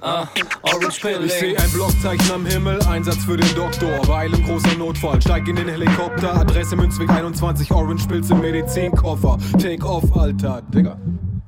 [0.00, 0.26] ah,
[0.62, 1.28] Orange Ich Pilling.
[1.28, 4.06] seh ein Blockzeichen am Himmel, Einsatz für den Doktor.
[4.08, 6.34] Weil im großer Notfall, steig in den Helikopter.
[6.34, 9.38] Adresse Münzweg 21, Orange Pilz im Medizinkoffer.
[9.58, 10.62] Take off, Alter.
[10.74, 10.98] Digga.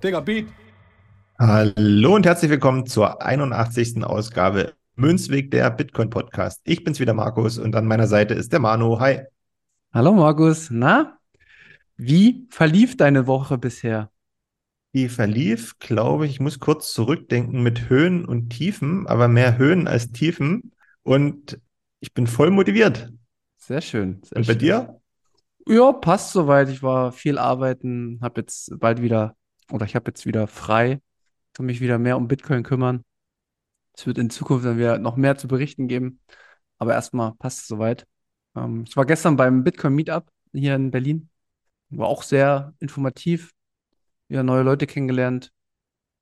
[0.02, 0.46] Digga, Beat.
[1.38, 4.04] Hallo und herzlich willkommen zur 81.
[4.04, 6.60] Ausgabe Münzweg der Bitcoin Podcast.
[6.64, 9.00] Ich bin's wieder Markus und an meiner Seite ist der Manu.
[9.00, 9.22] Hi.
[9.92, 11.18] Hallo Markus, na?
[11.96, 14.11] Wie verlief deine Woche bisher?
[14.94, 19.88] Die verlief, glaube ich, ich muss kurz zurückdenken mit Höhen und Tiefen, aber mehr Höhen
[19.88, 20.72] als Tiefen
[21.02, 21.58] und
[22.00, 23.10] ich bin voll motiviert.
[23.56, 24.22] Sehr schön.
[24.24, 24.58] Sehr Und bei schön.
[24.58, 25.00] dir?
[25.66, 26.68] Ja, passt soweit.
[26.68, 29.36] Ich war viel arbeiten, habe jetzt bald wieder,
[29.70, 31.00] oder ich habe jetzt wieder frei,
[31.54, 33.02] kann mich wieder mehr um Bitcoin kümmern.
[33.96, 36.20] Es wird in Zukunft dann wieder noch mehr zu berichten geben,
[36.78, 38.06] aber erstmal passt es soweit.
[38.56, 41.30] Ähm, ich war gestern beim Bitcoin Meetup hier in Berlin,
[41.90, 43.52] war auch sehr informativ,
[44.32, 45.52] wieder neue Leute kennengelernt,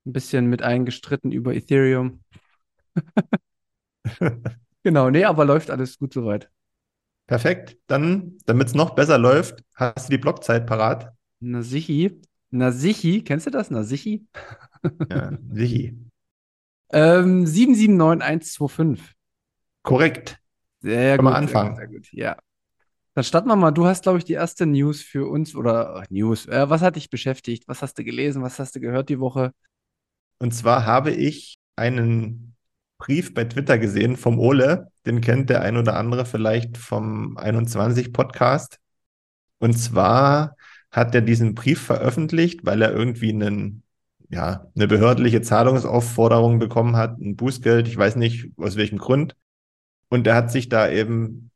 [0.07, 2.23] ein bisschen mit eingestritten über Ethereum.
[4.83, 6.51] Genau, nee, aber läuft alles gut soweit.
[7.27, 7.79] Perfekt.
[7.87, 11.15] Dann, damit es noch besser läuft, hast du die Blockzeit parat?
[11.41, 12.21] Nasichi.
[12.51, 13.71] Nasichi, kennst du das?
[13.71, 14.27] Nasichi?
[15.09, 15.95] Ja, sichi.
[16.93, 19.17] Ähm, 779125.
[19.83, 20.39] Korrekt.
[20.83, 21.77] Sehr Können wir gut, anfangen?
[21.77, 22.37] Sehr gut, sehr gut, ja.
[23.15, 23.73] Dann starten wir mal.
[23.73, 26.47] Du hast, glaube ich, die erste News für uns oder äh, News.
[26.47, 27.65] Äh, was hat dich beschäftigt?
[27.67, 28.43] Was hast du gelesen?
[28.43, 29.53] Was hast du gehört die Woche?
[30.39, 32.55] Und zwar habe ich einen
[32.99, 34.91] Brief bei Twitter gesehen vom Ole.
[35.07, 38.79] Den kennt der ein oder andere vielleicht vom 21 Podcast.
[39.59, 40.57] Und zwar
[40.91, 43.83] hat er diesen Brief veröffentlicht, weil er irgendwie einen,
[44.29, 49.35] ja, eine behördliche Zahlungsaufforderung bekommen hat, ein Bußgeld, ich weiß nicht aus welchem Grund.
[50.09, 51.51] Und er hat sich da eben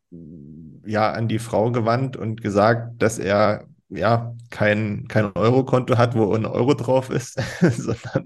[0.87, 6.35] ja an die Frau gewandt und gesagt, dass er ja kein, kein Eurokonto hat, wo
[6.35, 8.25] ein Euro drauf ist, sondern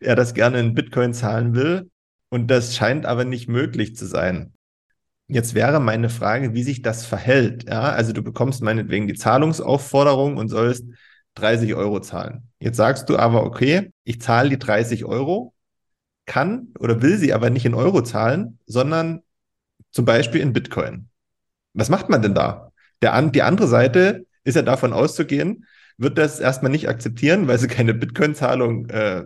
[0.00, 1.90] er das gerne in Bitcoin zahlen will.
[2.30, 4.52] Und das scheint aber nicht möglich zu sein.
[5.28, 7.68] Jetzt wäre meine Frage, wie sich das verhält.
[7.68, 10.84] Ja, also du bekommst meinetwegen die Zahlungsaufforderung und sollst
[11.34, 12.48] 30 Euro zahlen.
[12.60, 15.54] Jetzt sagst du aber, okay, ich zahle die 30 Euro,
[16.26, 19.22] kann oder will sie aber nicht in Euro zahlen, sondern
[19.90, 21.08] zum Beispiel in Bitcoin.
[21.78, 22.72] Was macht man denn da?
[23.02, 25.64] Der, die andere Seite ist ja davon auszugehen,
[25.96, 29.24] wird das erstmal nicht akzeptieren, weil sie keine Bitcoin-Zahlung äh,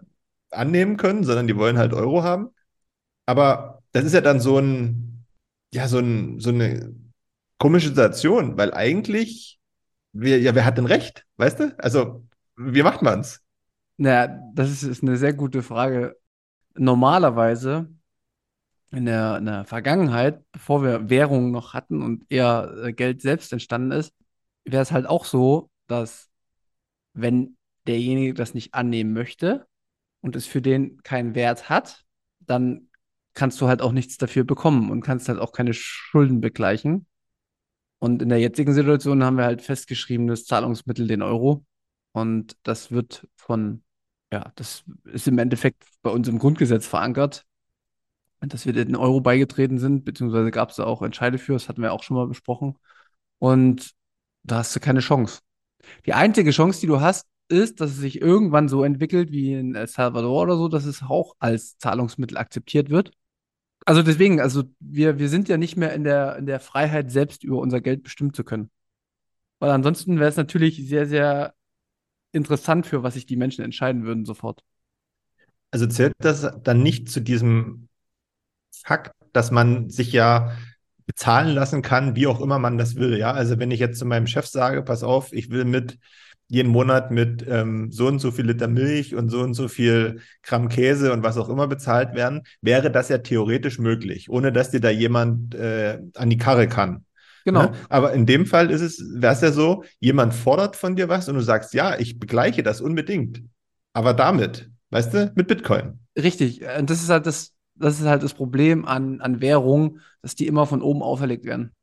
[0.50, 2.50] annehmen können, sondern die wollen halt Euro haben.
[3.24, 5.24] Aber das ist ja dann so ein,
[5.72, 6.94] ja, so ein, so eine
[7.58, 9.58] komische Situation, weil eigentlich,
[10.12, 11.25] wer, ja, wer hat denn recht?
[11.37, 11.75] Weißt du?
[11.78, 12.26] Also,
[12.56, 13.40] wie macht man's?
[13.96, 16.16] Naja, das ist, ist eine sehr gute Frage.
[16.75, 17.88] Normalerweise
[18.93, 23.53] in der, in der Vergangenheit, bevor wir Währungen noch hatten und eher äh, Geld selbst
[23.53, 24.15] entstanden ist,
[24.65, 26.31] wäre es halt auch so, dass
[27.15, 27.56] wenn
[27.87, 29.67] derjenige das nicht annehmen möchte
[30.21, 32.05] und es für den keinen Wert hat,
[32.41, 32.89] dann
[33.35, 37.06] kannst du halt auch nichts dafür bekommen und kannst halt auch keine Schulden begleichen.
[37.99, 41.65] Und in der jetzigen Situation haben wir halt festgeschriebenes Zahlungsmittel, den Euro.
[42.12, 43.85] Und das wird von,
[44.33, 47.47] ja, das ist im Endeffekt bei uns im Grundgesetz verankert,
[48.50, 51.83] dass wir den Euro beigetreten sind, beziehungsweise gab es da auch Entscheide für, das hatten
[51.83, 52.77] wir auch schon mal besprochen.
[53.39, 53.93] Und
[54.43, 55.41] da hast du keine Chance.
[56.06, 59.75] Die einzige Chance, die du hast, ist, dass es sich irgendwann so entwickelt wie in
[59.75, 63.12] El Salvador oder so, dass es auch als Zahlungsmittel akzeptiert wird.
[63.85, 67.43] Also deswegen, also wir, wir sind ja nicht mehr in der, in der Freiheit, selbst
[67.44, 68.71] über unser Geld bestimmen zu können.
[69.59, 71.55] Weil ansonsten wäre es natürlich sehr, sehr
[72.33, 74.65] interessant, für was sich die Menschen entscheiden würden sofort.
[75.71, 77.89] Also zählt das dann nicht zu diesem
[78.72, 80.52] Fakt, dass man sich ja
[81.06, 83.19] bezahlen lassen kann, wie auch immer man das will.
[83.19, 85.98] Ja, also wenn ich jetzt zu meinem Chef sage, pass auf, ich will mit
[86.48, 90.20] jeden Monat mit ähm, so und so viel Liter Milch und so und so viel
[90.42, 94.70] Gramm Käse und was auch immer bezahlt werden, wäre das ja theoretisch möglich, ohne dass
[94.70, 97.06] dir da jemand äh, an die Karre kann.
[97.44, 97.62] Genau.
[97.62, 97.72] Ne?
[97.88, 101.28] Aber in dem Fall ist es, wäre es ja so, jemand fordert von dir was
[101.28, 103.42] und du sagst, ja, ich begleiche das unbedingt.
[103.94, 106.00] Aber damit, weißt du, mit Bitcoin.
[106.16, 106.62] Richtig.
[106.78, 110.46] Und das ist halt das, das ist halt das Problem an, an Währungen, dass die
[110.46, 111.74] immer von oben auferlegt werden.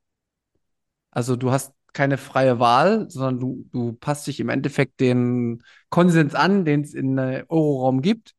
[1.11, 6.35] Also du hast keine freie Wahl, sondern du, du passt dich im Endeffekt den Konsens
[6.35, 8.35] an, den es in äh, Euroraum gibt.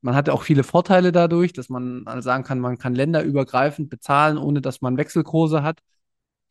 [0.00, 4.38] Man hat auch viele Vorteile dadurch, dass man also sagen kann, man kann länderübergreifend bezahlen,
[4.38, 5.80] ohne dass man Wechselkurse hat.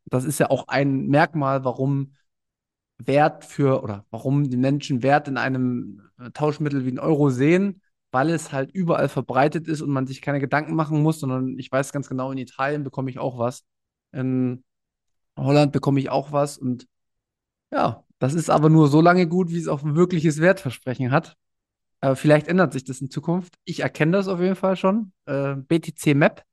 [0.05, 2.13] Das ist ja auch ein Merkmal, warum
[2.97, 7.81] Wert für oder warum die Menschen Wert in einem äh, Tauschmittel wie ein Euro sehen,
[8.11, 11.71] weil es halt überall verbreitet ist und man sich keine Gedanken machen muss, sondern ich
[11.71, 13.63] weiß ganz genau, in Italien bekomme ich auch was.
[14.11, 14.63] In
[15.37, 16.87] Holland bekomme ich auch was und
[17.71, 21.35] ja, das ist aber nur so lange gut, wie es auch ein wirkliches Wertversprechen hat.
[22.01, 23.55] Aber vielleicht ändert sich das in Zukunft.
[23.65, 25.11] Ich erkenne das auf jeden Fall schon.
[25.25, 26.43] Äh, BTC Map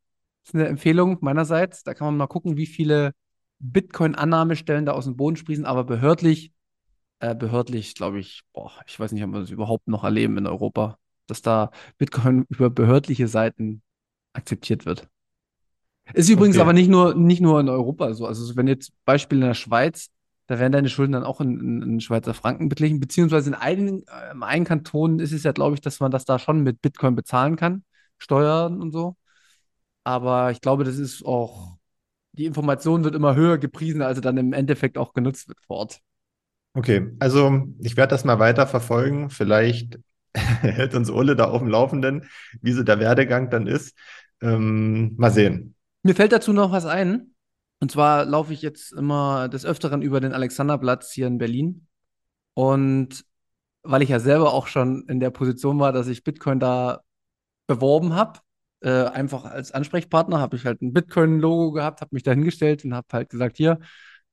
[0.45, 1.85] ist eine Empfehlung meinerseits.
[1.85, 3.13] Da kann man mal gucken, wie viele
[3.59, 6.53] Bitcoin-Annahmestellen da aus dem Boden sprießen, aber behördlich,
[7.21, 10.47] äh, behördlich, glaube ich, boah, ich weiß nicht, ob wir das überhaupt noch erleben in
[10.47, 13.83] Europa, dass da Bitcoin über behördliche Seiten
[14.33, 15.09] akzeptiert wird.
[16.15, 16.63] Ist übrigens Okay.
[16.63, 18.27] aber nicht nur, nicht nur in Europa so.
[18.27, 20.11] Also, wenn jetzt Beispiel in der Schweiz,
[20.47, 24.05] da werden deine Schulden dann auch in, in, in Schweizer Franken beglichen, beziehungsweise in einigen,
[24.07, 26.81] äh, in einigen Kantonen ist es ja, glaube ich, dass man das da schon mit
[26.81, 27.85] Bitcoin bezahlen kann,
[28.19, 29.17] Steuern und so.
[30.05, 31.77] Aber ich glaube, das ist auch,
[32.33, 35.79] die Information wird immer höher gepriesen, als sie dann im Endeffekt auch genutzt wird vor
[35.79, 36.01] Ort.
[36.75, 39.31] Okay, also ich werde das mal weiter verfolgen.
[39.31, 39.99] Vielleicht
[40.61, 42.29] hält uns Ole da auf dem Laufenden,
[42.61, 43.97] wie so der Werdegang dann ist.
[44.41, 45.75] Ähm, mal sehen.
[46.03, 47.35] Mir fällt dazu noch was ein.
[47.81, 51.87] Und zwar laufe ich jetzt immer des Öfteren über den Alexanderplatz hier in Berlin.
[52.55, 53.25] Und
[53.83, 57.01] weil ich ja selber auch schon in der Position war, dass ich Bitcoin da
[57.67, 58.41] beworben habe,
[58.81, 62.95] äh, einfach als Ansprechpartner, habe ich halt ein Bitcoin-Logo gehabt, habe mich da hingestellt und
[62.95, 63.79] habe halt gesagt, hier,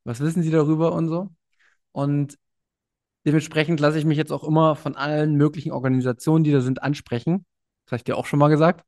[0.04, 1.32] was wissen Sie darüber und so.
[1.92, 2.38] Und
[3.26, 7.46] dementsprechend lasse ich mich jetzt auch immer von allen möglichen Organisationen, die da sind, ansprechen.
[7.86, 8.86] Das habe ich dir auch schon mal gesagt.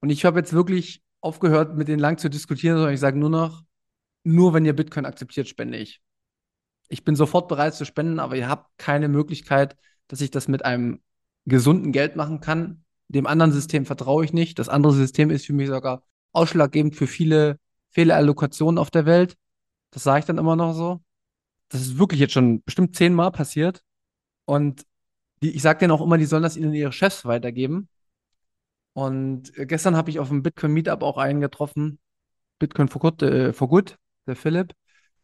[0.00, 3.30] Und ich habe jetzt wirklich aufgehört, mit denen lang zu diskutieren, sondern ich sage nur
[3.30, 3.62] noch,
[4.24, 6.02] nur wenn ihr Bitcoin akzeptiert, spende ich.
[6.88, 9.76] Ich bin sofort bereit zu spenden, aber ihr habt keine Möglichkeit,
[10.08, 11.00] dass ich das mit einem
[11.46, 12.84] gesunden Geld machen kann.
[13.08, 14.58] Dem anderen System vertraue ich nicht.
[14.58, 16.02] Das andere System ist für mich sogar
[16.32, 17.58] ausschlaggebend für viele
[17.90, 19.36] Fehlerallokationen auf der Welt.
[19.90, 21.03] Das sage ich dann immer noch so.
[21.74, 23.82] Das ist wirklich jetzt schon bestimmt zehnmal passiert.
[24.44, 24.86] Und
[25.42, 27.88] die, ich sage denen auch immer, die sollen das ihnen ihre Chefs weitergeben.
[28.92, 31.98] Und äh, gestern habe ich auf dem Bitcoin Meetup auch einen getroffen,
[32.60, 33.96] Bitcoin for Good, äh, for Good,
[34.28, 34.72] der Philipp.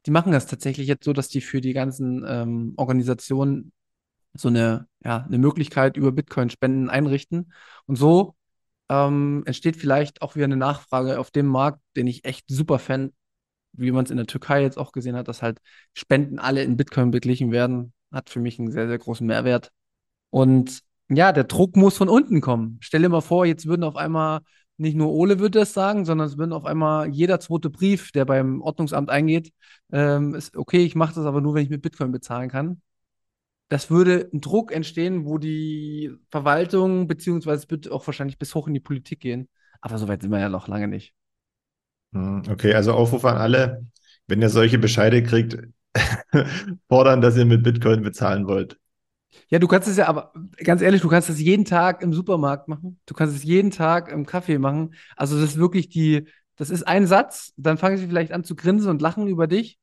[0.06, 3.70] Die machen das tatsächlich jetzt so, dass die für die ganzen ähm, Organisationen
[4.34, 7.52] so eine, ja, eine Möglichkeit über Bitcoin-Spenden einrichten.
[7.86, 8.34] Und so
[8.88, 13.14] ähm, entsteht vielleicht auch wieder eine Nachfrage auf dem Markt, den ich echt super fände,
[13.72, 15.60] wie man es in der Türkei jetzt auch gesehen hat, dass halt
[15.94, 17.92] Spenden alle in Bitcoin beglichen werden.
[18.12, 19.70] Hat für mich einen sehr, sehr großen Mehrwert.
[20.30, 22.78] Und ja, der Druck muss von unten kommen.
[22.80, 24.40] Stell dir mal vor, jetzt würden auf einmal
[24.80, 28.24] nicht nur Ole würde das sagen, sondern es würden auf einmal jeder zweite Brief, der
[28.24, 29.52] beim Ordnungsamt eingeht,
[29.92, 32.80] ähm, ist okay, ich mache das aber nur, wenn ich mit Bitcoin bezahlen kann.
[33.68, 38.66] Das würde ein Druck entstehen, wo die Verwaltung, beziehungsweise es wird auch wahrscheinlich bis hoch
[38.66, 39.48] in die Politik gehen.
[39.80, 41.14] Aber so weit sind wir ja noch lange nicht.
[42.12, 43.86] Hm, Okay, also Aufruf an alle,
[44.26, 45.58] wenn ihr solche Bescheide kriegt,
[46.88, 48.78] fordern, dass ihr mit Bitcoin bezahlen wollt.
[49.48, 52.68] Ja, du kannst es ja, aber ganz ehrlich, du kannst das jeden Tag im Supermarkt
[52.68, 53.00] machen.
[53.06, 54.94] Du kannst es jeden Tag im Kaffee machen.
[55.16, 56.26] Also das ist wirklich die,
[56.56, 59.78] das ist ein Satz, dann fangen sie vielleicht an zu grinsen und lachen über dich.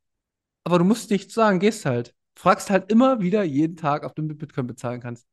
[0.63, 2.15] Aber du musst nichts sagen, gehst halt.
[2.35, 5.27] Fragst halt immer wieder jeden Tag, ob du mit Bitcoin bezahlen kannst.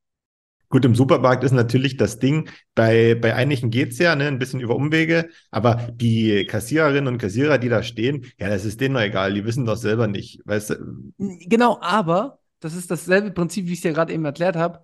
[0.69, 4.61] Gut, im Supermarkt ist natürlich das Ding, bei, bei einigen geht's ja, ne, ein bisschen
[4.61, 9.03] über Umwege, aber die Kassiererinnen und Kassierer, die da stehen, ja, das ist denen doch
[9.03, 10.75] egal, die wissen doch selber nicht, weißt du,
[11.19, 14.81] Genau, aber das ist dasselbe Prinzip, wie ich es dir gerade eben erklärt habe.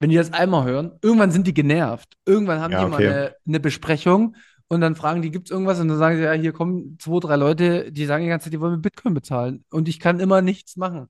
[0.00, 2.16] Wenn die das einmal hören, irgendwann sind die genervt.
[2.26, 3.08] Irgendwann haben Ja, die mal okay.
[3.08, 4.36] eine, eine Besprechung
[4.68, 5.80] und dann fragen die, gibt es irgendwas?
[5.80, 8.52] Und dann sagen sie, ja, hier kommen zwei, drei Leute, die sagen die ganze Zeit,
[8.52, 9.64] die wollen mit Bitcoin bezahlen.
[9.70, 11.08] Und ich kann immer nichts machen.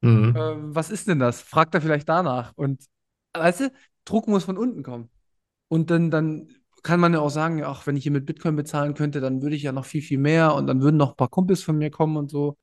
[0.00, 0.34] Mhm.
[0.34, 1.42] Ähm, was ist denn das?
[1.42, 2.52] Fragt er vielleicht danach.
[2.56, 2.82] Und
[3.34, 3.72] weißt du,
[4.04, 5.10] Druck muss von unten kommen.
[5.68, 6.48] Und dann, dann
[6.82, 9.56] kann man ja auch sagen, ach, wenn ich hier mit Bitcoin bezahlen könnte, dann würde
[9.56, 11.90] ich ja noch viel, viel mehr und dann würden noch ein paar Kumpels von mir
[11.90, 12.56] kommen und so.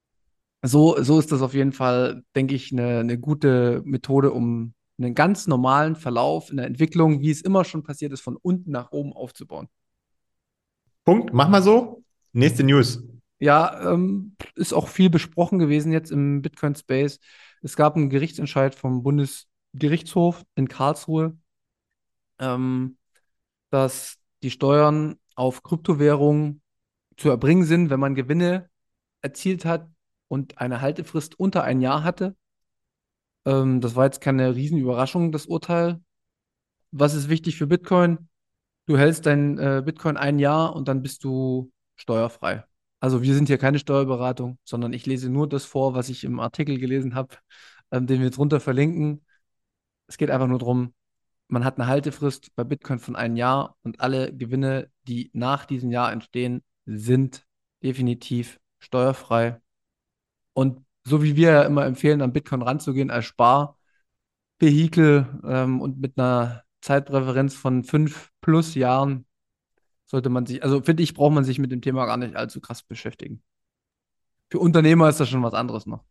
[0.64, 5.14] So, so ist das auf jeden Fall, denke ich, eine, eine gute Methode, um einen
[5.14, 8.92] ganz normalen Verlauf in der Entwicklung, wie es immer schon passiert ist, von unten nach
[8.92, 9.68] oben aufzubauen.
[11.04, 12.04] Punkt, mach mal so.
[12.32, 13.04] Nächste News.
[13.40, 17.20] Ja, ähm, ist auch viel besprochen gewesen jetzt im Bitcoin-Space.
[17.62, 19.04] Es gab einen Gerichtsentscheid vom
[19.76, 21.38] Bundesgerichtshof in Karlsruhe,
[22.40, 22.98] ähm,
[23.70, 26.62] dass die Steuern auf Kryptowährungen
[27.18, 28.70] zu erbringen sind, wenn man Gewinne
[29.22, 29.90] erzielt hat
[30.28, 32.36] und eine Haltefrist unter ein Jahr hatte.
[33.46, 36.02] Ähm, das war jetzt keine Riesenüberraschung, das Urteil.
[36.92, 38.30] Was ist wichtig für Bitcoin?
[38.86, 42.64] Du hältst dein äh, Bitcoin ein Jahr und dann bist du steuerfrei.
[43.00, 46.40] Also wir sind hier keine Steuerberatung, sondern ich lese nur das vor, was ich im
[46.40, 47.36] Artikel gelesen habe,
[47.92, 49.25] ähm, den wir drunter verlinken.
[50.08, 50.94] Es geht einfach nur darum,
[51.48, 55.92] man hat eine Haltefrist bei Bitcoin von einem Jahr und alle Gewinne, die nach diesem
[55.92, 57.46] Jahr entstehen, sind
[57.84, 59.62] definitiv steuerfrei.
[60.54, 63.78] Und so wie wir ja immer empfehlen, an Bitcoin ranzugehen als Sparvehikel
[65.44, 69.26] ähm, und mit einer Zeitpräferenz von fünf plus Jahren,
[70.06, 72.62] sollte man sich, also finde ich, braucht man sich mit dem Thema gar nicht allzu
[72.62, 73.44] krass beschäftigen.
[74.50, 76.04] Für Unternehmer ist das schon was anderes noch.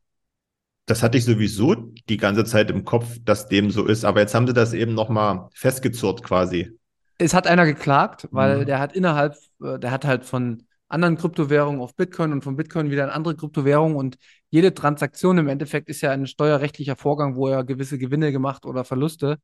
[0.86, 1.74] Das hatte ich sowieso
[2.08, 4.94] die ganze Zeit im Kopf, dass dem so ist, aber jetzt haben sie das eben
[4.94, 6.78] nochmal festgezurrt quasi.
[7.18, 8.66] Es hat einer geklagt, weil mhm.
[8.66, 12.90] der hat innerhalb, äh, der hat halt von anderen Kryptowährungen auf Bitcoin und von Bitcoin
[12.90, 14.16] wieder in andere Kryptowährungen und
[14.50, 18.84] jede Transaktion im Endeffekt ist ja ein steuerrechtlicher Vorgang, wo er gewisse Gewinne gemacht oder
[18.84, 19.38] Verluste.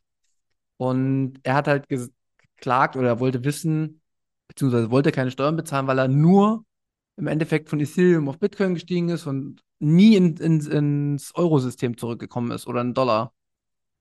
[0.77, 4.01] Und er hat halt geklagt oder er wollte wissen,
[4.49, 6.65] beziehungsweise wollte keine Steuern bezahlen, weil er nur
[7.17, 12.53] im Endeffekt von Ethereum auf Bitcoin gestiegen ist und nie in, in, ins Eurosystem zurückgekommen
[12.53, 13.33] ist oder in Dollar.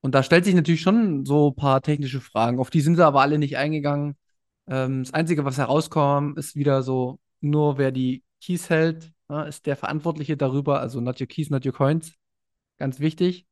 [0.02, 2.60] Und da stellt sich natürlich schon so ein paar technische Fragen.
[2.60, 4.16] Auf die sind sie aber alle nicht eingegangen.
[4.68, 9.66] Ähm, das Einzige, was herauskam, ist wieder so, nur wer die Keys hält, ja, ist
[9.66, 10.80] der Verantwortliche darüber.
[10.82, 12.14] Also not your keys, not your coins.
[12.78, 13.46] Ganz wichtig.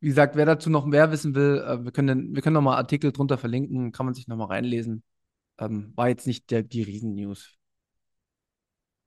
[0.00, 3.38] Wie gesagt, wer dazu noch mehr wissen will, äh, wir können, können nochmal Artikel drunter
[3.38, 5.02] verlinken, kann man sich nochmal reinlesen.
[5.58, 7.56] Ähm, war jetzt nicht der, die Riesen-News.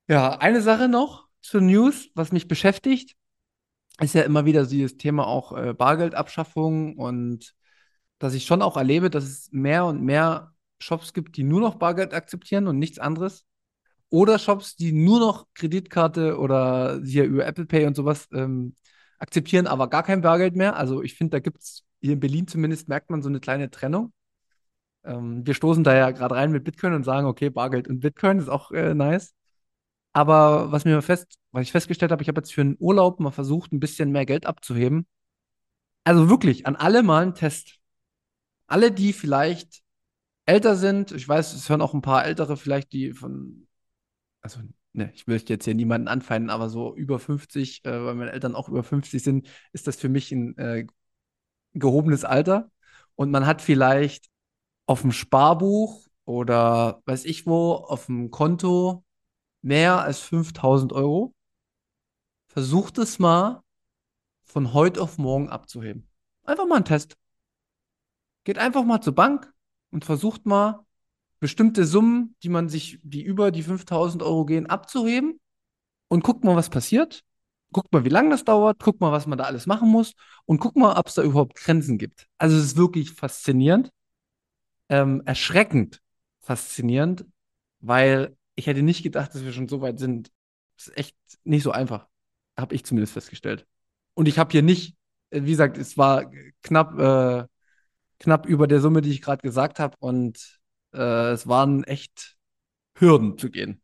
[0.08, 3.16] Ja, eine Sache noch zur News, was mich beschäftigt,
[4.00, 7.54] ist ja immer wieder dieses Thema auch äh, Bargeldabschaffung und
[8.20, 11.76] dass ich schon auch erlebe, dass es mehr und mehr Shops gibt, die nur noch
[11.76, 13.46] Bargeld akzeptieren und nichts anderes.
[14.10, 18.76] Oder Shops, die nur noch Kreditkarte oder hier über Apple Pay und sowas ähm,
[19.20, 20.76] akzeptieren, aber gar kein Bargeld mehr.
[20.76, 23.70] Also ich finde, da gibt es hier in Berlin zumindest, merkt man so eine kleine
[23.70, 24.14] Trennung.
[25.04, 28.40] Ähm, wir stoßen da ja gerade rein mit Bitcoin und sagen, okay, Bargeld und Bitcoin
[28.40, 29.34] ist auch äh, nice.
[30.20, 33.32] Aber was mir fest, was ich festgestellt habe, ich habe jetzt für einen Urlaub mal
[33.32, 35.08] versucht, ein bisschen mehr Geld abzuheben.
[36.04, 37.80] Also wirklich, an alle mal einen Test.
[38.68, 39.82] Alle, die vielleicht
[40.46, 43.66] älter sind, ich weiß, es hören auch ein paar Ältere vielleicht, die von,
[44.42, 44.60] also
[44.92, 48.56] ne, ich möchte jetzt hier niemanden anfeinden, aber so über 50, äh, weil meine Eltern
[48.56, 50.86] auch über 50 sind, ist das für mich ein äh,
[51.76, 52.70] gehobenes Alter.
[53.16, 54.28] Und man hat vielleicht
[54.86, 59.06] auf dem Sparbuch oder weiß ich wo, auf dem Konto
[59.62, 61.34] mehr als 5000 Euro.
[62.48, 63.62] Versucht es mal
[64.44, 66.08] von heute auf morgen abzuheben.
[66.44, 67.18] Einfach mal einen Test.
[68.44, 69.54] Geht einfach mal zur Bank
[69.92, 70.86] und versucht mal
[71.40, 75.40] bestimmte Summen, die man sich, die über die 5000 Euro gehen, abzuheben
[76.08, 77.24] und guckt mal, was passiert.
[77.72, 80.14] Guckt mal, wie lange das dauert, guckt mal, was man da alles machen muss
[80.46, 82.28] und guckt mal, ob es da überhaupt Grenzen gibt.
[82.40, 83.92] Also es ist wirklich faszinierend,
[84.90, 86.02] ähm, erschreckend
[86.50, 87.26] faszinierend,
[87.80, 90.32] weil ich hätte nicht gedacht, dass wir schon so weit sind.
[90.78, 92.08] Das ist echt nicht so einfach.
[92.58, 93.66] Habe ich zumindest festgestellt.
[94.14, 94.96] Und ich habe hier nicht,
[95.30, 96.30] äh, wie gesagt, es war
[96.62, 97.46] knapp, äh,
[98.20, 99.96] knapp über der Summe, die ich gerade gesagt habe.
[100.00, 100.60] Und
[100.94, 102.36] äh, es waren echt
[102.98, 103.82] Hürden zu gehen.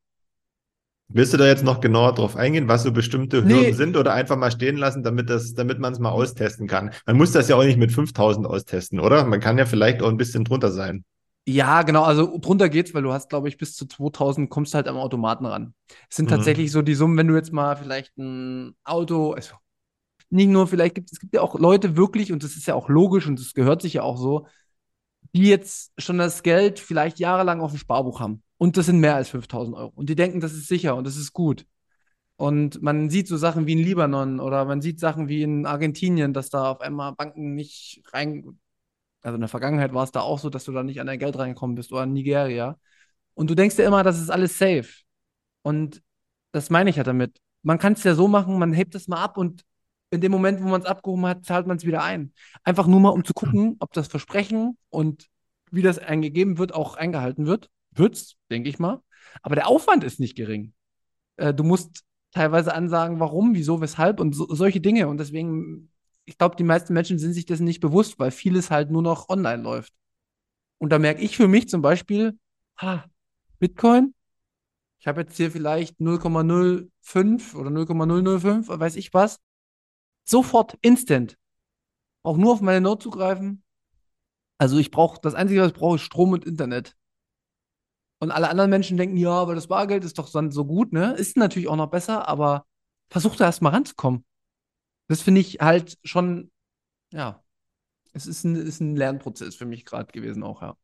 [1.08, 3.72] Willst du da jetzt noch genauer drauf eingehen, was so bestimmte Hürden nee.
[3.72, 6.91] sind oder einfach mal stehen lassen, damit, das, damit man es mal austesten kann?
[7.05, 9.24] Man muss das ja auch nicht mit 5000 austesten, oder?
[9.24, 11.05] Man kann ja vielleicht auch ein bisschen drunter sein.
[11.48, 14.78] Ja, genau, also drunter geht's, weil du hast, glaube ich, bis zu 2000 kommst du
[14.78, 15.75] halt am Automaten ran.
[16.10, 16.36] Es sind mhm.
[16.36, 19.56] tatsächlich so die Summen, wenn du jetzt mal vielleicht ein Auto, also
[20.32, 22.90] nicht nur vielleicht gibt es gibt ja auch Leute wirklich, und das ist ja auch
[22.90, 24.48] logisch und das gehört sich ja auch so,
[25.34, 28.42] die jetzt schon das Geld vielleicht jahrelang auf dem Sparbuch haben.
[28.58, 29.92] Und das sind mehr als 5000 Euro.
[29.96, 31.66] Und die denken, das ist sicher und das ist gut.
[32.38, 36.34] Und man sieht so Sachen wie in Libanon oder man sieht Sachen wie in Argentinien,
[36.34, 38.60] dass da auf einmal Banken nicht rein,
[39.25, 41.17] also in der Vergangenheit war es da auch so, dass du da nicht an dein
[41.17, 42.77] Geld reingekommen bist oder in Nigeria.
[43.34, 44.88] Und du denkst dir immer, das ist alles safe.
[45.63, 46.03] Und
[46.51, 47.39] das meine ich ja damit.
[47.63, 49.63] Man kann es ja so machen, man hebt es mal ab und
[50.12, 52.34] in dem Moment, wo man es abgehoben hat, zahlt man es wieder ein.
[52.63, 55.27] Einfach nur mal, um zu gucken, ob das Versprechen und
[55.72, 57.70] wie das eingegeben wird, auch eingehalten wird.
[57.91, 59.01] Wird's, denke ich mal.
[59.41, 60.74] Aber der Aufwand ist nicht gering.
[61.38, 65.08] Äh, du musst teilweise ansagen, warum, wieso, weshalb und so, solche Dinge.
[65.08, 65.89] Und deswegen,
[66.25, 69.29] ich glaube, die meisten Menschen sind sich dessen nicht bewusst, weil vieles halt nur noch
[69.29, 69.94] online läuft.
[70.77, 72.38] Und da merke ich für mich zum Beispiel,
[72.77, 73.05] ha,
[73.60, 74.13] Bitcoin,
[75.00, 79.39] ich habe jetzt hier vielleicht 0,05 oder 0,005, weiß ich was.
[80.24, 81.38] Sofort, instant.
[82.24, 83.63] Auch nur auf meine Note zugreifen.
[84.58, 86.96] Also ich brauche, das Einzige, was ich brauche, ist Strom und Internet.
[88.20, 91.13] Und alle anderen Menschen denken, ja, aber das Bargeld ist doch dann so gut, ne?
[91.13, 92.65] Ist natürlich auch noch besser, aber
[93.10, 94.25] versuch da erstmal ranzukommen.
[95.08, 96.52] Das finde ich halt schon,
[97.12, 97.44] ja,
[98.14, 100.76] es ist ein, ist ein Lernprozess für mich gerade gewesen auch, ja.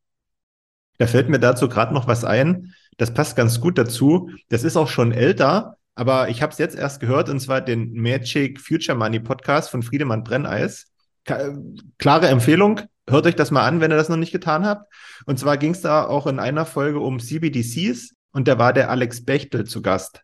[0.98, 2.74] Da fällt mir dazu gerade noch was ein.
[2.98, 4.30] Das passt ganz gut dazu.
[4.50, 7.92] Das ist auch schon älter, aber ich habe es jetzt erst gehört, und zwar den
[7.94, 10.92] Magic Future Money Podcast von Friedemann Brenneis.
[11.24, 14.92] Klare Empfehlung, hört euch das mal an, wenn ihr das noch nicht getan habt.
[15.26, 18.90] Und zwar ging es da auch in einer Folge um CBDCs und da war der
[18.90, 20.22] Alex Bechtel zu Gast.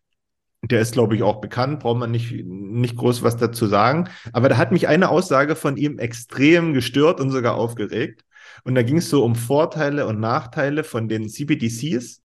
[0.62, 4.08] Der ist, glaube ich, auch bekannt, braucht man nicht, nicht groß was dazu sagen.
[4.32, 8.24] Aber da hat mich eine Aussage von ihm extrem gestört und sogar aufgeregt.
[8.64, 12.22] Und da ging es so um Vorteile und Nachteile von den CBDCs.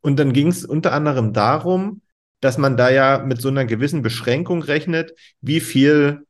[0.00, 2.02] Und dann ging es unter anderem darum,
[2.40, 6.26] dass man da ja mit so einer gewissen Beschränkung rechnet, wie viel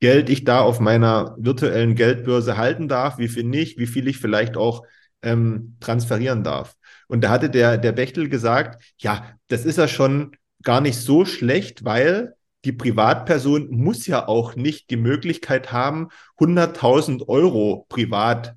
[0.00, 4.18] Geld ich da auf meiner virtuellen Geldbörse halten darf, wie viel nicht, wie viel ich
[4.18, 4.84] vielleicht auch
[5.22, 6.74] ähm, transferieren darf.
[7.06, 10.32] Und da hatte der, der Bechtel gesagt, ja, das ist ja schon
[10.62, 17.28] gar nicht so schlecht, weil die Privatperson muss ja auch nicht die Möglichkeit haben, 100.000
[17.28, 18.56] Euro privat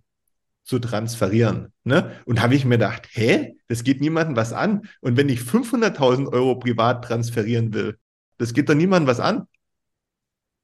[0.63, 1.73] zu transferieren.
[1.83, 2.11] Ne?
[2.25, 4.87] Und habe ich mir gedacht, hä, das geht niemandem was an.
[5.01, 7.97] Und wenn ich 500.000 Euro privat transferieren will,
[8.37, 9.47] das geht doch niemandem was an.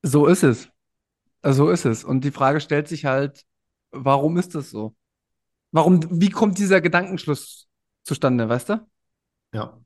[0.04, 0.70] So ist es.
[1.44, 2.04] So ist es.
[2.04, 3.46] Und die Frage stellt sich halt,
[3.92, 4.96] warum ist das so?
[5.72, 7.68] Warum, wie kommt dieser Gedankenschluss
[8.04, 8.88] zustande, weißt du?
[9.54, 9.80] Ja.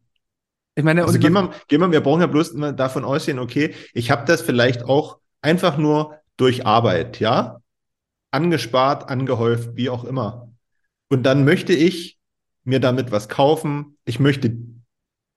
[0.76, 4.12] Ich meine, also gehen wir, gehen wir, wir brauchen ja bloß davon ausgehen, okay, ich
[4.12, 7.62] habe das vielleicht auch einfach nur durch Arbeit, ja,
[8.32, 10.52] angespart, angehäuft, wie auch immer.
[11.10, 12.20] Und dann möchte ich
[12.66, 13.98] mir damit was kaufen.
[14.04, 14.58] Ich möchte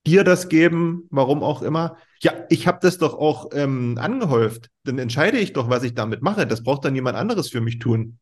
[0.06, 1.96] dir das geben, warum auch immer.
[2.20, 4.70] Ja, ich habe das doch auch ähm, angehäuft.
[4.84, 6.46] Dann entscheide ich doch, was ich damit mache.
[6.46, 8.18] Das braucht dann jemand anderes für mich tun.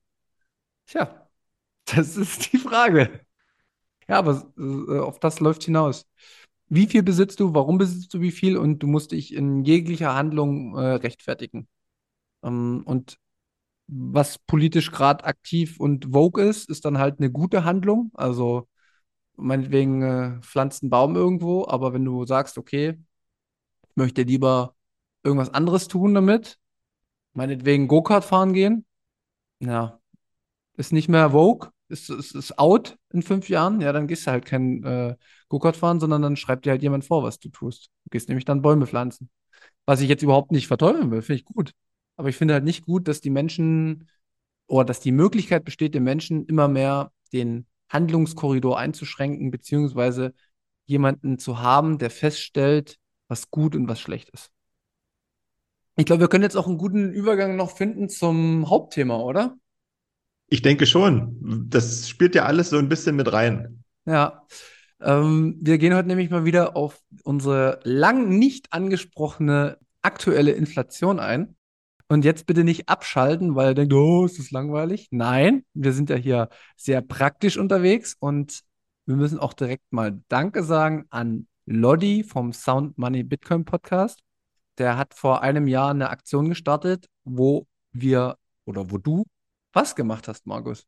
[0.86, 1.28] Tja,
[1.94, 3.20] das ist die Frage.
[4.08, 6.06] Ja, aber äh, auf das läuft hinaus.
[6.68, 7.54] Wie viel besitzt du?
[7.54, 8.56] Warum besitzt du wie viel?
[8.56, 11.68] Und du musst dich in jeglicher Handlung äh, rechtfertigen.
[12.42, 13.18] Ähm, und
[13.88, 18.10] was politisch gerade aktiv und vogue ist, ist dann halt eine gute Handlung.
[18.14, 18.68] Also
[19.36, 22.98] meinetwegen äh, pflanzt einen Baum irgendwo, aber wenn du sagst, okay,
[23.90, 24.74] ich möchte lieber
[25.22, 26.58] irgendwas anderes tun damit,
[27.34, 28.86] meinetwegen Go-Kart fahren gehen,
[29.60, 30.00] ja,
[30.76, 34.30] ist nicht mehr Vogue, ist, ist, ist out in fünf Jahren, ja, dann gehst du
[34.30, 35.16] halt kein äh,
[35.48, 37.90] Go-Kart fahren, sondern dann schreibt dir halt jemand vor, was du tust.
[38.04, 39.30] Du gehst nämlich dann Bäume pflanzen.
[39.84, 41.72] Was ich jetzt überhaupt nicht verteufeln will, finde ich gut.
[42.16, 44.08] Aber ich finde halt nicht gut, dass die Menschen
[44.66, 50.34] oder dass die Möglichkeit besteht, den Menschen immer mehr den Handlungskorridor einzuschränken, beziehungsweise
[50.86, 54.50] jemanden zu haben, der feststellt, was gut und was schlecht ist.
[55.96, 59.56] Ich glaube, wir können jetzt auch einen guten Übergang noch finden zum Hauptthema, oder?
[60.48, 61.66] Ich denke schon.
[61.68, 63.84] Das spielt ja alles so ein bisschen mit rein.
[64.04, 64.46] Ja.
[65.00, 71.56] Ähm, wir gehen heute nämlich mal wieder auf unsere lang nicht angesprochene aktuelle Inflation ein.
[72.08, 75.08] Und jetzt bitte nicht abschalten, weil ihr denkt, oh, ist das langweilig.
[75.10, 78.60] Nein, wir sind ja hier sehr praktisch unterwegs und
[79.06, 84.20] wir müssen auch direkt mal Danke sagen an Lodi vom Sound Money Bitcoin Podcast.
[84.78, 89.24] Der hat vor einem Jahr eine Aktion gestartet, wo wir oder wo du
[89.76, 90.86] was gemacht hast, Markus.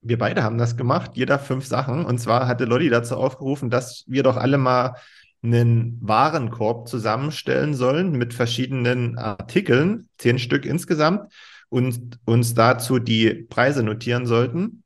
[0.00, 2.06] Wir beide haben das gemacht, jeder fünf Sachen.
[2.06, 4.94] Und zwar hatte Lodi dazu aufgerufen, dass wir doch alle mal
[5.42, 11.32] einen Warenkorb zusammenstellen sollen mit verschiedenen Artikeln, zehn Stück insgesamt,
[11.68, 14.84] und uns dazu die Preise notieren sollten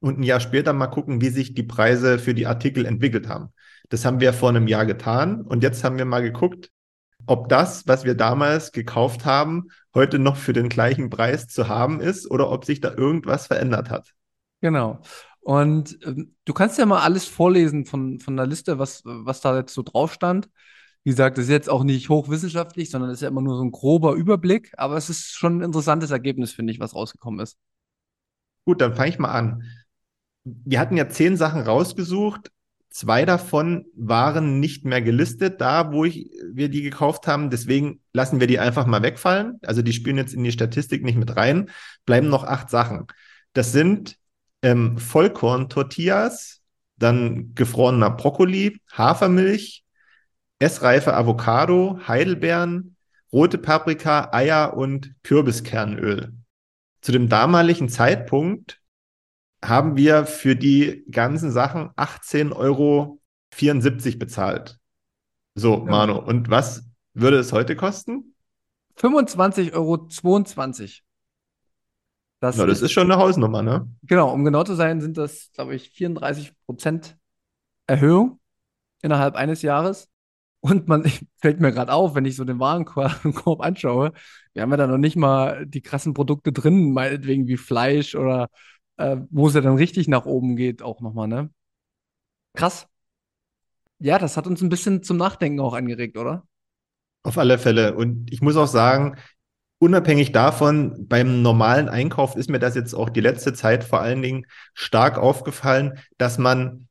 [0.00, 3.52] und ein Jahr später mal gucken, wie sich die Preise für die Artikel entwickelt haben.
[3.88, 6.70] Das haben wir vor einem Jahr getan und jetzt haben wir mal geguckt,
[7.26, 12.00] ob das, was wir damals gekauft haben, heute noch für den gleichen Preis zu haben
[12.00, 14.12] ist oder ob sich da irgendwas verändert hat.
[14.60, 15.00] Genau.
[15.40, 19.56] Und ähm, du kannst ja mal alles vorlesen von, von der Liste, was, was da
[19.56, 20.48] jetzt so drauf stand.
[21.04, 23.62] Wie gesagt, das ist jetzt auch nicht hochwissenschaftlich, sondern das ist ja immer nur so
[23.62, 24.72] ein grober Überblick.
[24.76, 27.58] Aber es ist schon ein interessantes Ergebnis, finde ich, was rausgekommen ist.
[28.64, 29.62] Gut, dann fange ich mal an.
[30.42, 32.50] Wir hatten ja zehn Sachen rausgesucht.
[32.96, 37.50] Zwei davon waren nicht mehr gelistet, da wo ich, wir die gekauft haben.
[37.50, 39.60] Deswegen lassen wir die einfach mal wegfallen.
[39.66, 41.68] Also die spielen jetzt in die Statistik nicht mit rein.
[42.06, 43.06] Bleiben noch acht Sachen.
[43.52, 44.16] Das sind
[44.62, 46.62] ähm, Vollkorn-Tortillas,
[46.96, 49.84] dann gefrorener Brokkoli, Hafermilch,
[50.58, 52.96] essreife Avocado, Heidelbeeren,
[53.30, 56.32] rote Paprika, Eier und Kürbiskernöl.
[57.02, 58.80] Zu dem damaligen Zeitpunkt
[59.64, 63.20] haben wir für die ganzen Sachen 18,74 Euro
[64.18, 64.78] bezahlt.
[65.54, 65.84] So, Ja.
[65.84, 68.34] Manu, und was würde es heute kosten?
[68.96, 70.08] 25,22 Euro.
[72.40, 73.88] Das, Na, das ist schon eine Hausnummer, ne?
[74.02, 77.16] Genau, um genau zu sein, sind das, glaube ich, 34 Prozent
[77.86, 78.40] Erhöhung
[79.02, 80.08] innerhalb eines Jahres.
[80.60, 81.04] Und man
[81.40, 84.12] fällt mir gerade auf, wenn ich so den Warenkorb anschaue,
[84.52, 88.48] wir haben ja da noch nicht mal die krassen Produkte drin, meinetwegen wie Fleisch oder
[88.96, 91.50] äh, wo es ja dann richtig nach oben geht, auch nochmal, ne?
[92.54, 92.88] Krass.
[93.98, 96.46] Ja, das hat uns ein bisschen zum Nachdenken auch angeregt, oder?
[97.22, 97.94] Auf alle Fälle.
[97.94, 99.16] Und ich muss auch sagen,
[99.78, 104.22] unabhängig davon, beim normalen Einkauf ist mir das jetzt auch die letzte Zeit vor allen
[104.22, 106.88] Dingen stark aufgefallen, dass man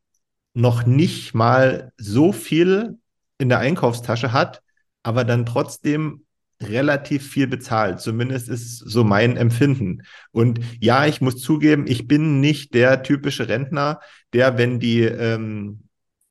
[0.53, 2.97] noch nicht mal so viel
[3.37, 4.61] in der Einkaufstasche hat,
[5.03, 6.24] aber dann trotzdem
[6.61, 7.99] relativ viel bezahlt.
[7.99, 10.03] Zumindest ist so mein Empfinden.
[10.31, 13.99] Und ja, ich muss zugeben, ich bin nicht der typische Rentner,
[14.33, 15.85] der, wenn die ähm,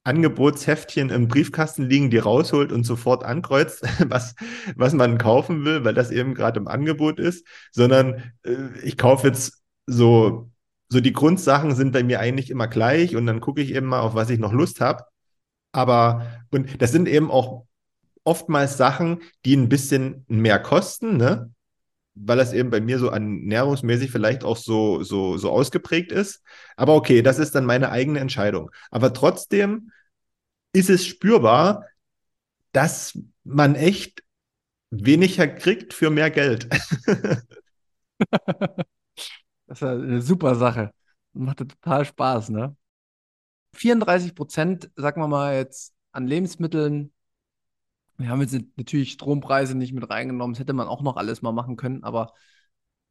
[0.04, 4.34] Angebotsheftchen im Briefkasten liegen, die rausholt und sofort ankreuzt, was,
[4.76, 9.26] was man kaufen will, weil das eben gerade im Angebot ist, sondern äh, ich kaufe
[9.26, 10.50] jetzt so,
[10.88, 14.00] so die Grundsachen sind bei mir eigentlich immer gleich und dann gucke ich eben mal,
[14.00, 15.04] auf was ich noch Lust habe.
[15.72, 17.66] Aber, und das sind eben auch
[18.24, 21.50] oftmals Sachen, die ein bisschen mehr kosten, ne?
[22.14, 26.42] Weil das eben bei mir so ernährungsmäßig vielleicht auch so, so, so ausgeprägt ist.
[26.76, 28.70] Aber okay, das ist dann meine eigene Entscheidung.
[28.90, 29.90] Aber trotzdem
[30.72, 31.86] ist es spürbar,
[32.72, 34.22] dass man echt
[34.90, 36.68] weniger kriegt für mehr Geld.
[39.66, 40.92] Das ist eine super Sache.
[41.32, 42.76] Macht total Spaß, ne?
[43.74, 47.13] 34 Prozent, sagen wir mal jetzt, an Lebensmitteln.
[48.16, 50.54] Wir haben jetzt natürlich Strompreise nicht mit reingenommen.
[50.54, 52.04] Das hätte man auch noch alles mal machen können.
[52.04, 52.32] Aber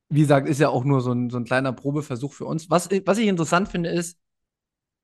[0.09, 2.69] wie gesagt, ist ja auch nur so ein, so ein kleiner Probeversuch für uns.
[2.69, 4.17] Was, was ich interessant finde, ist,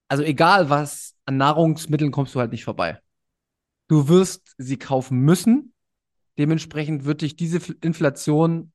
[0.07, 2.99] also egal was, an Nahrungsmitteln kommst du halt nicht vorbei.
[3.87, 5.73] Du wirst sie kaufen müssen.
[6.37, 8.71] Dementsprechend wird dich diese Inflation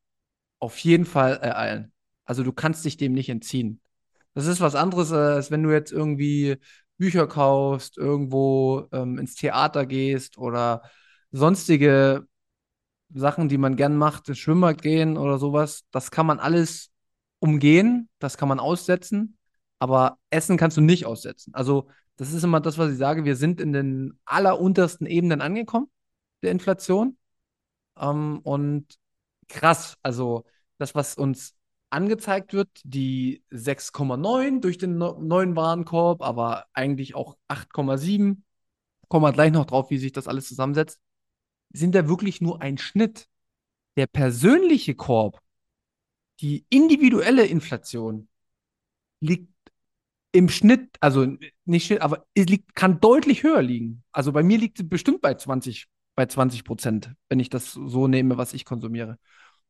[0.59, 1.93] auf jeden Fall ereilen.
[2.25, 3.81] Also du kannst dich dem nicht entziehen.
[4.35, 6.57] Das ist was anderes, äh, als wenn du jetzt irgendwie
[6.99, 10.83] Bücher kaufst, irgendwo ähm, ins Theater gehst oder
[11.35, 12.27] sonstige
[13.13, 15.85] Sachen, die man gern macht, ins Schwimmbad gehen oder sowas.
[15.91, 16.91] Das kann man alles
[17.41, 19.39] umgehen, das kann man aussetzen,
[19.79, 21.55] aber Essen kannst du nicht aussetzen.
[21.55, 23.25] Also das ist immer das, was ich sage.
[23.25, 25.89] Wir sind in den alleruntersten Ebenen angekommen
[26.43, 27.19] der Inflation.
[27.99, 28.87] Ähm, und
[29.49, 30.45] krass, also
[30.79, 31.55] das, was uns
[31.91, 38.43] angezeigt wird, die 6,9 durch den no neuen Warenkorb, aber eigentlich auch 8,7,
[39.09, 41.01] kommen wir gleich noch drauf, wie sich das alles zusammensetzt,
[41.75, 43.29] sind da wirklich nur ein Schnitt.
[43.97, 45.41] Der persönliche Korb,
[46.41, 48.29] die individuelle Inflation,
[49.21, 49.53] liegt
[50.33, 51.27] im Schnitt, also
[51.65, 54.03] nicht Schnitt, aber es liegt, kann deutlich höher liegen.
[54.13, 58.09] Also bei mir liegt sie bestimmt bei 20, bei 20 Prozent, wenn ich das so
[58.09, 59.19] nehme, was ich konsumiere.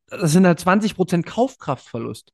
[0.07, 2.33] Das sind halt 20 Prozent Kaufkraftverlust.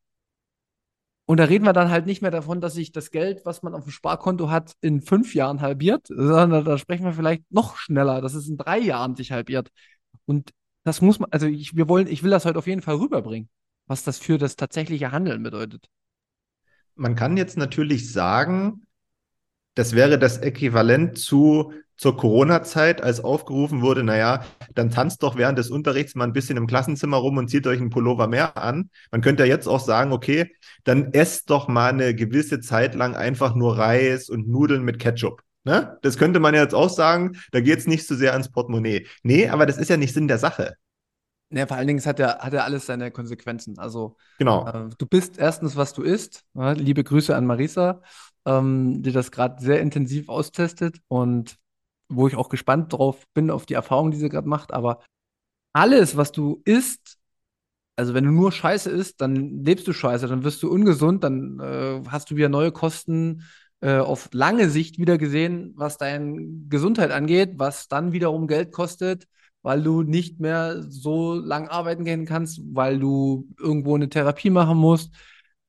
[1.31, 3.73] Und da reden wir dann halt nicht mehr davon, dass sich das Geld, was man
[3.73, 8.21] auf dem Sparkonto hat, in fünf Jahren halbiert, sondern da sprechen wir vielleicht noch schneller,
[8.21, 9.71] dass es in drei Jahren sich halbiert.
[10.27, 10.51] Und
[10.83, 13.49] das muss man, also ich, wir wollen, ich will das heute auf jeden Fall rüberbringen,
[13.87, 15.87] was das für das tatsächliche Handeln bedeutet.
[16.97, 18.88] Man kann jetzt natürlich sagen,
[19.77, 24.42] das wäre das Äquivalent zu zur Corona-Zeit, als aufgerufen wurde, naja,
[24.74, 27.78] dann tanzt doch während des Unterrichts mal ein bisschen im Klassenzimmer rum und zieht euch
[27.78, 28.88] einen Pullover mehr an.
[29.10, 30.50] Man könnte ja jetzt auch sagen, okay,
[30.84, 35.42] dann esst doch mal eine gewisse Zeit lang einfach nur Reis und Nudeln mit Ketchup.
[35.64, 35.98] Ne?
[36.00, 39.06] Das könnte man ja jetzt auch sagen, da geht es nicht so sehr ans Portemonnaie.
[39.22, 40.76] Nee, aber das ist ja nicht Sinn der Sache.
[41.50, 43.78] Ja, vor allen Dingen hat ja, hat ja alles seine Konsequenzen.
[43.78, 44.66] Also Genau.
[44.66, 46.44] äh, du bist erstens, was du isst.
[46.54, 48.00] Ja, liebe Grüße an Marisa,
[48.46, 51.60] ähm, die das gerade sehr intensiv austestet und
[52.11, 54.73] wo ich auch gespannt drauf bin, auf die Erfahrung, die sie gerade macht.
[54.73, 55.01] Aber
[55.73, 57.18] alles, was du isst,
[57.96, 61.61] also wenn du nur Scheiße isst, dann lebst du Scheiße, dann wirst du ungesund, dann
[61.61, 63.44] äh, hast du wieder neue Kosten
[63.81, 66.37] äh, auf lange Sicht wieder gesehen, was deine
[66.68, 69.27] Gesundheit angeht, was dann wiederum Geld kostet,
[69.62, 74.79] weil du nicht mehr so lang arbeiten gehen kannst, weil du irgendwo eine Therapie machen
[74.79, 75.14] musst.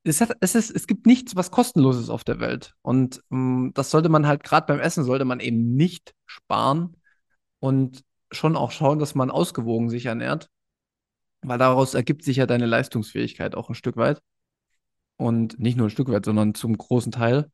[0.03, 2.73] Es, hat, es, ist, es gibt nichts, was kostenlos ist auf der Welt.
[2.81, 6.97] Und ähm, das sollte man halt, gerade beim Essen, sollte man eben nicht sparen
[7.59, 10.49] und schon auch schauen, dass man ausgewogen sich ernährt,
[11.41, 14.21] weil daraus ergibt sich ja deine Leistungsfähigkeit auch ein Stück weit.
[15.17, 17.51] Und nicht nur ein Stück weit, sondern zum großen Teil.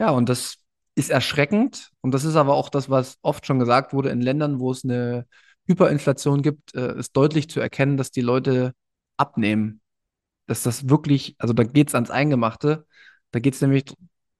[0.00, 0.56] Ja, und das
[0.96, 1.90] ist erschreckend.
[2.00, 4.82] Und das ist aber auch das, was oft schon gesagt wurde, in Ländern, wo es
[4.82, 5.26] eine
[5.66, 8.72] Hyperinflation gibt, äh, ist deutlich zu erkennen, dass die Leute
[9.16, 9.80] abnehmen.
[10.46, 12.86] Dass das wirklich, also da geht es ans Eingemachte.
[13.32, 13.84] Da geht es nämlich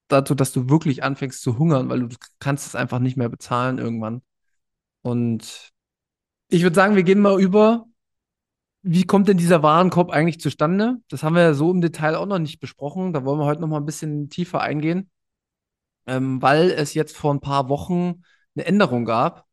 [0.08, 3.78] dazu, dass du wirklich anfängst zu hungern, weil du kannst es einfach nicht mehr bezahlen
[3.78, 4.22] irgendwann.
[5.02, 5.72] Und
[6.48, 7.86] ich würde sagen, wir gehen mal über.
[8.82, 10.98] Wie kommt denn dieser Warenkorb eigentlich zustande?
[11.08, 13.12] Das haben wir ja so im Detail auch noch nicht besprochen.
[13.12, 15.10] Da wollen wir heute noch mal ein bisschen tiefer eingehen,
[16.06, 18.22] ähm, weil es jetzt vor ein paar Wochen
[18.54, 19.44] eine Änderung gab.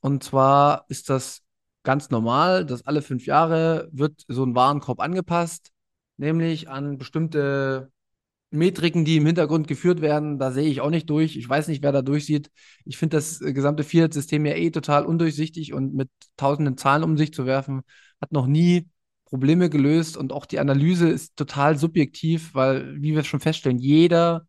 [0.00, 1.42] Und zwar ist das
[1.82, 5.72] ganz normal, dass alle fünf Jahre wird so ein Warenkorb angepasst,
[6.20, 7.90] nämlich an bestimmte
[8.50, 11.36] Metriken, die im Hintergrund geführt werden, da sehe ich auch nicht durch.
[11.36, 12.50] Ich weiß nicht, wer da durchsieht.
[12.84, 17.16] Ich finde das äh, gesamte Fiat-System ja eh total undurchsichtig und mit tausenden Zahlen um
[17.16, 17.82] sich zu werfen,
[18.20, 18.88] hat noch nie
[19.24, 24.46] Probleme gelöst und auch die Analyse ist total subjektiv, weil, wie wir schon feststellen, jeder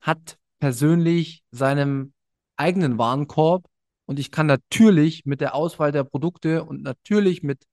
[0.00, 2.12] hat persönlich seinem
[2.56, 3.66] eigenen Warenkorb
[4.06, 7.64] und ich kann natürlich mit der Auswahl der Produkte und natürlich mit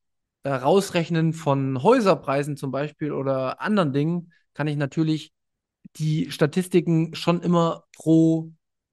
[0.44, 5.34] äh, Rausrechnen von Häuserpreisen zum Beispiel oder anderen Dingen, kann ich natürlich
[5.98, 8.52] die Statistiken schon immer pro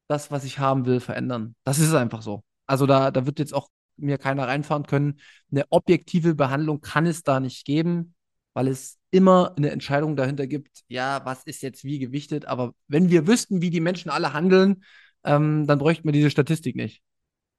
[0.08, 1.54] das, was ich haben will, verändern.
[1.64, 2.42] Das ist einfach so.
[2.66, 5.20] Also da, da wird jetzt auch mir keiner reinfahren können.
[5.50, 8.14] Eine objektive Behandlung kann es da nicht geben,
[8.54, 12.46] weil es immer eine Entscheidung dahinter gibt, ja, was ist jetzt wie gewichtet.
[12.46, 14.84] Aber wenn wir wüssten, wie die Menschen alle handeln,
[15.24, 17.02] ähm, dann bräuchten wir diese Statistik nicht.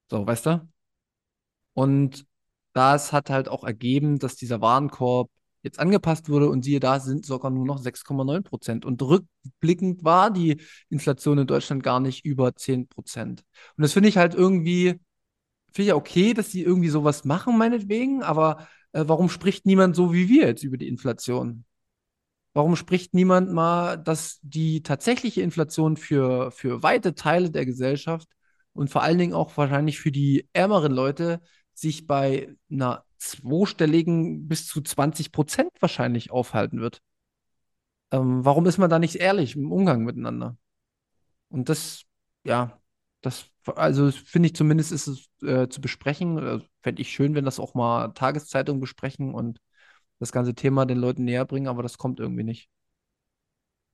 [0.09, 0.67] So, weißt du?
[1.73, 2.25] Und
[2.73, 5.29] das hat halt auch ergeben, dass dieser Warenkorb
[5.63, 8.85] jetzt angepasst wurde und siehe da, sind sogar nur noch 6,9 Prozent.
[8.85, 13.43] Und rückblickend war die Inflation in Deutschland gar nicht über 10 Prozent.
[13.77, 14.99] Und das finde ich halt irgendwie,
[15.71, 19.95] finde ich ja okay, dass sie irgendwie sowas machen, meinetwegen, aber äh, warum spricht niemand
[19.95, 21.65] so wie wir jetzt über die Inflation?
[22.53, 28.27] Warum spricht niemand mal, dass die tatsächliche Inflation für, für weite Teile der Gesellschaft
[28.73, 31.41] und vor allen Dingen auch wahrscheinlich für die ärmeren Leute
[31.73, 37.01] sich bei einer zweistelligen bis zu 20 Prozent wahrscheinlich aufhalten wird.
[38.11, 40.57] Ähm, warum ist man da nicht ehrlich im Umgang miteinander?
[41.49, 42.03] Und das,
[42.43, 42.79] ja,
[43.21, 46.37] das, also finde ich zumindest ist es äh, zu besprechen.
[46.37, 49.59] Äh, Fände ich schön, wenn das auch mal Tageszeitungen besprechen und
[50.19, 52.69] das ganze Thema den Leuten näher bringen, aber das kommt irgendwie nicht.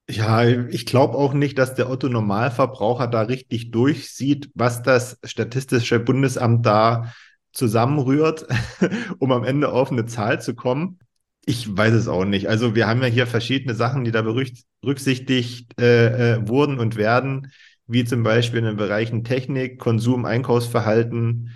[0.10, 6.00] Ja, ich glaube auch nicht, dass der Otto Normalverbraucher da richtig durchsieht, was das Statistische
[6.00, 7.14] Bundesamt da
[7.52, 8.48] zusammenrührt,
[9.20, 11.00] um am Ende auf eine Zahl zu kommen.
[11.46, 12.50] Ich weiß es auch nicht.
[12.50, 17.52] Also wir haben ja hier verschiedene Sachen, die da berücksichtigt äh, äh, wurden und werden,
[17.86, 21.56] wie zum Beispiel in den Bereichen Technik, Konsum, Einkaufsverhalten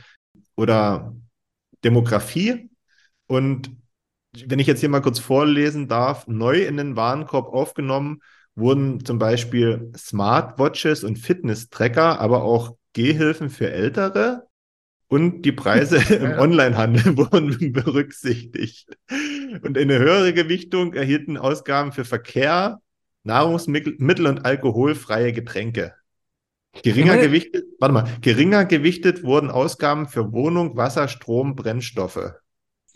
[0.56, 1.14] oder
[1.84, 2.70] Demografie.
[3.28, 3.72] Und
[4.46, 8.22] wenn ich jetzt hier mal kurz vorlesen darf, neu in den Warenkorb aufgenommen
[8.56, 14.48] wurden zum Beispiel Smartwatches und Fitness-Tracker, aber auch Gehhilfen für Ältere,
[15.12, 18.88] und die Preise im Onlinehandel wurden berücksichtigt.
[19.62, 22.80] Und eine höhere Gewichtung erhielten Ausgaben für Verkehr,
[23.24, 25.94] Nahrungsmittel und alkoholfreie Getränke.
[26.82, 32.32] Geringer gewichtet, warte mal, geringer gewichtet wurden Ausgaben für Wohnung, Wasser, Strom, Brennstoffe.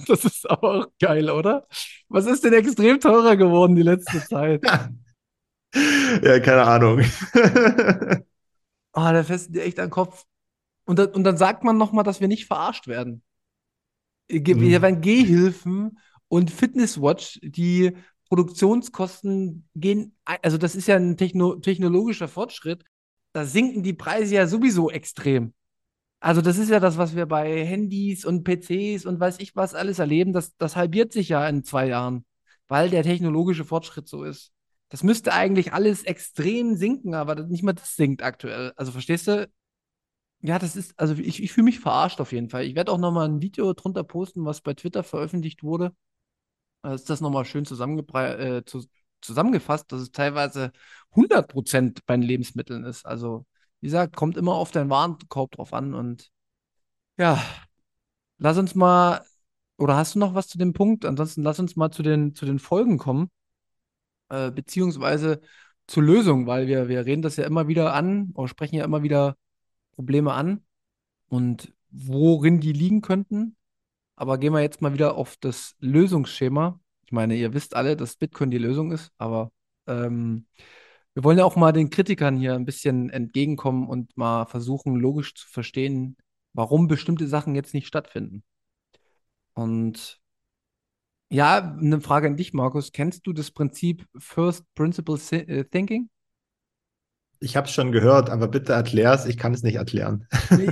[0.07, 1.67] Das ist aber auch geil, oder?
[2.07, 4.63] Was ist denn extrem teurer geworden die letzte Zeit?
[6.23, 7.01] ja, keine Ahnung.
[8.93, 9.23] oh, da
[9.53, 10.25] dir echt an den Kopf.
[10.85, 13.23] Und, da, und dann sagt man nochmal, dass wir nicht verarscht werden.
[14.27, 14.81] Wir mhm.
[14.81, 17.93] werden Gehhilfen und Fitnesswatch, die
[18.29, 22.83] Produktionskosten gehen, also das ist ja ein Techno technologischer Fortschritt,
[23.33, 25.53] da sinken die Preise ja sowieso extrem.
[26.19, 29.75] Also das ist ja das, was wir bei Handys und PCs und weiß ich was
[29.75, 32.25] alles erleben, das, das halbiert sich ja in zwei Jahren,
[32.67, 34.51] weil der technologische Fortschritt so ist.
[34.89, 38.71] Das müsste eigentlich alles extrem sinken, aber nicht mal das sinkt aktuell.
[38.75, 39.47] Also verstehst du,
[40.45, 42.65] ja, das ist, also ich, ich fühle mich verarscht auf jeden Fall.
[42.65, 45.95] Ich werde auch nochmal ein Video drunter posten, was bei Twitter veröffentlicht wurde.
[46.83, 48.85] Da ist das nochmal schön äh, zu,
[49.21, 50.71] zusammengefasst, dass es teilweise
[51.15, 53.05] 100% bei den Lebensmitteln ist.
[53.05, 53.45] Also,
[53.81, 55.95] wie gesagt, kommt immer auf deinen Warenkorb drauf an.
[55.95, 56.29] Und
[57.17, 57.43] ja,
[58.37, 59.25] lass uns mal,
[59.77, 61.05] oder hast du noch was zu dem Punkt?
[61.05, 63.31] Ansonsten lass uns mal zu den, zu den Folgen kommen,
[64.29, 65.41] äh, beziehungsweise
[65.87, 69.03] zur Lösung, weil wir, wir reden das ja immer wieder an oder sprechen ja immer
[69.03, 69.35] wieder
[69.95, 70.63] Probleme an
[71.29, 73.57] und worin die liegen könnten.
[74.15, 76.79] Aber gehen wir jetzt mal wieder auf das Lösungsschema.
[77.05, 79.51] Ich meine, ihr wisst alle, dass Bitcoin die Lösung ist, aber
[79.87, 80.47] ähm,
[81.13, 85.35] wir wollen ja auch mal den Kritikern hier ein bisschen entgegenkommen und mal versuchen, logisch
[85.35, 86.17] zu verstehen,
[86.53, 88.43] warum bestimmte Sachen jetzt nicht stattfinden.
[89.53, 90.19] Und
[91.31, 92.91] Ja, eine Frage an dich, Markus.
[92.91, 96.09] Kennst du das Prinzip First Principle äh, Thinking?
[97.45, 99.27] Ich habe es schon gehört, aber bitte erklär's.
[99.27, 100.27] Ich kann es nicht erklären.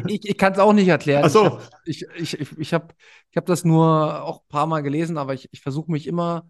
[0.07, 1.23] Ich, ich, kann es auch nicht erklären.
[1.23, 1.59] Ach so.
[1.85, 2.95] Ich, ich, ich, ich habe
[3.29, 6.49] ich hab das nur auch ein paar Mal gelesen, aber ich, ich versuche mich immer,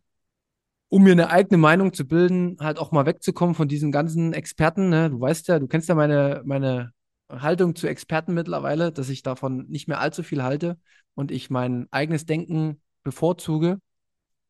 [0.87, 4.87] um mir eine eigene Meinung zu bilden, halt auch mal wegzukommen von diesen ganzen Experten.
[4.87, 5.09] Ne?
[5.09, 6.93] Du weißt ja, du kennst ja meine, meine
[7.29, 10.77] Haltung zu Experten mittlerweile, dass ich davon nicht mehr allzu viel halte
[11.15, 13.79] und ich mein eigenes Denken bevorzuge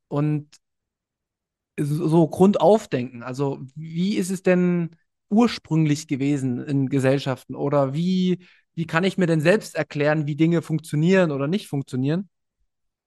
[0.08, 0.50] und
[1.80, 3.24] so so Grundaufdenken.
[3.24, 4.92] Also, wie ist es denn
[5.34, 7.56] ursprünglich gewesen in Gesellschaften?
[7.56, 12.30] Oder wie, wie kann ich mir denn selbst erklären, wie Dinge funktionieren oder nicht funktionieren?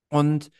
[0.09, 0.51] Und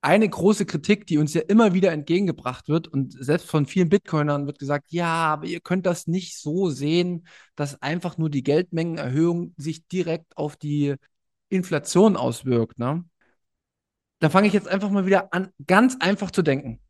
[0.00, 4.46] eine große Kritik, die uns ja immer wieder entgegengebracht wird, und selbst von vielen Bitcoinern
[4.46, 9.54] wird gesagt, ja, aber ihr könnt das nicht so sehen, dass einfach nur die Geldmengenerhöhung
[9.56, 10.94] sich direkt auf die
[11.48, 12.78] Inflation auswirkt.
[12.78, 13.04] Ne?
[14.20, 16.80] Da fange ich jetzt einfach mal wieder an, ganz einfach zu denken.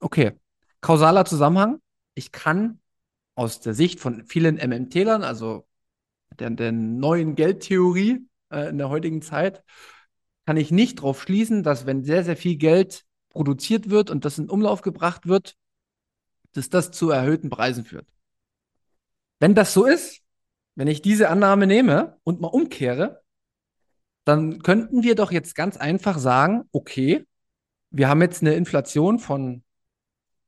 [0.00, 0.32] Okay,
[0.80, 1.80] kausaler Zusammenhang.
[2.14, 2.80] Ich kann
[3.38, 5.64] aus der Sicht von vielen MMT-Lern, also
[6.40, 9.62] der, der neuen Geldtheorie äh, in der heutigen Zeit,
[10.44, 14.38] kann ich nicht darauf schließen, dass wenn sehr, sehr viel Geld produziert wird und das
[14.38, 15.54] in Umlauf gebracht wird,
[16.52, 18.08] dass das zu erhöhten Preisen führt.
[19.38, 20.20] Wenn das so ist,
[20.74, 23.22] wenn ich diese Annahme nehme und mal umkehre,
[24.24, 27.24] dann könnten wir doch jetzt ganz einfach sagen, okay,
[27.90, 29.62] wir haben jetzt eine Inflation von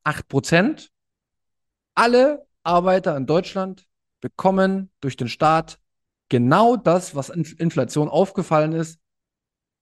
[0.03, 0.89] 8%.
[1.95, 3.87] Alle Arbeiter in Deutschland
[4.21, 5.81] bekommen durch den Staat
[6.29, 9.01] genau das, was in Inflation aufgefallen ist,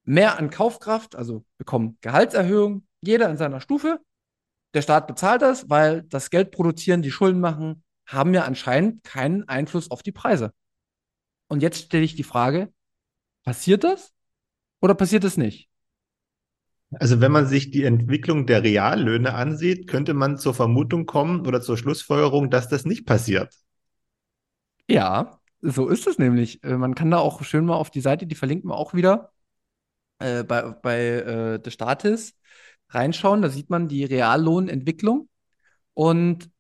[0.05, 4.01] mehr an Kaufkraft, also bekommen Gehaltserhöhung, jeder in seiner Stufe.
[4.75, 9.49] Der Staat bezahlt das, weil das Geld produzieren, die Schulden machen, haben ja anscheinend keinen
[9.49, 10.53] Einfluss auf die Preise.
[11.49, 12.73] Und jetzt stelle ich die Frage,
[13.45, 14.13] passiert das
[14.81, 15.69] oder passiert es nicht?
[16.93, 21.61] Also wenn man sich die Entwicklung der Reallöhne ansieht, könnte man zur Vermutung kommen oder
[21.61, 23.55] zur Schlussfolgerung, dass das nicht passiert.
[24.89, 26.63] Ja, so ist es nämlich.
[26.65, 29.33] Äh, Man kann da auch schön mal auf die Seite, die verlinken wir auch wieder,
[30.19, 32.35] äh, bei, bei äh, des Staates
[32.91, 33.43] reinschauen.
[33.43, 35.29] Da sieht man die Reallohnentwicklung.
[35.95, 36.51] Und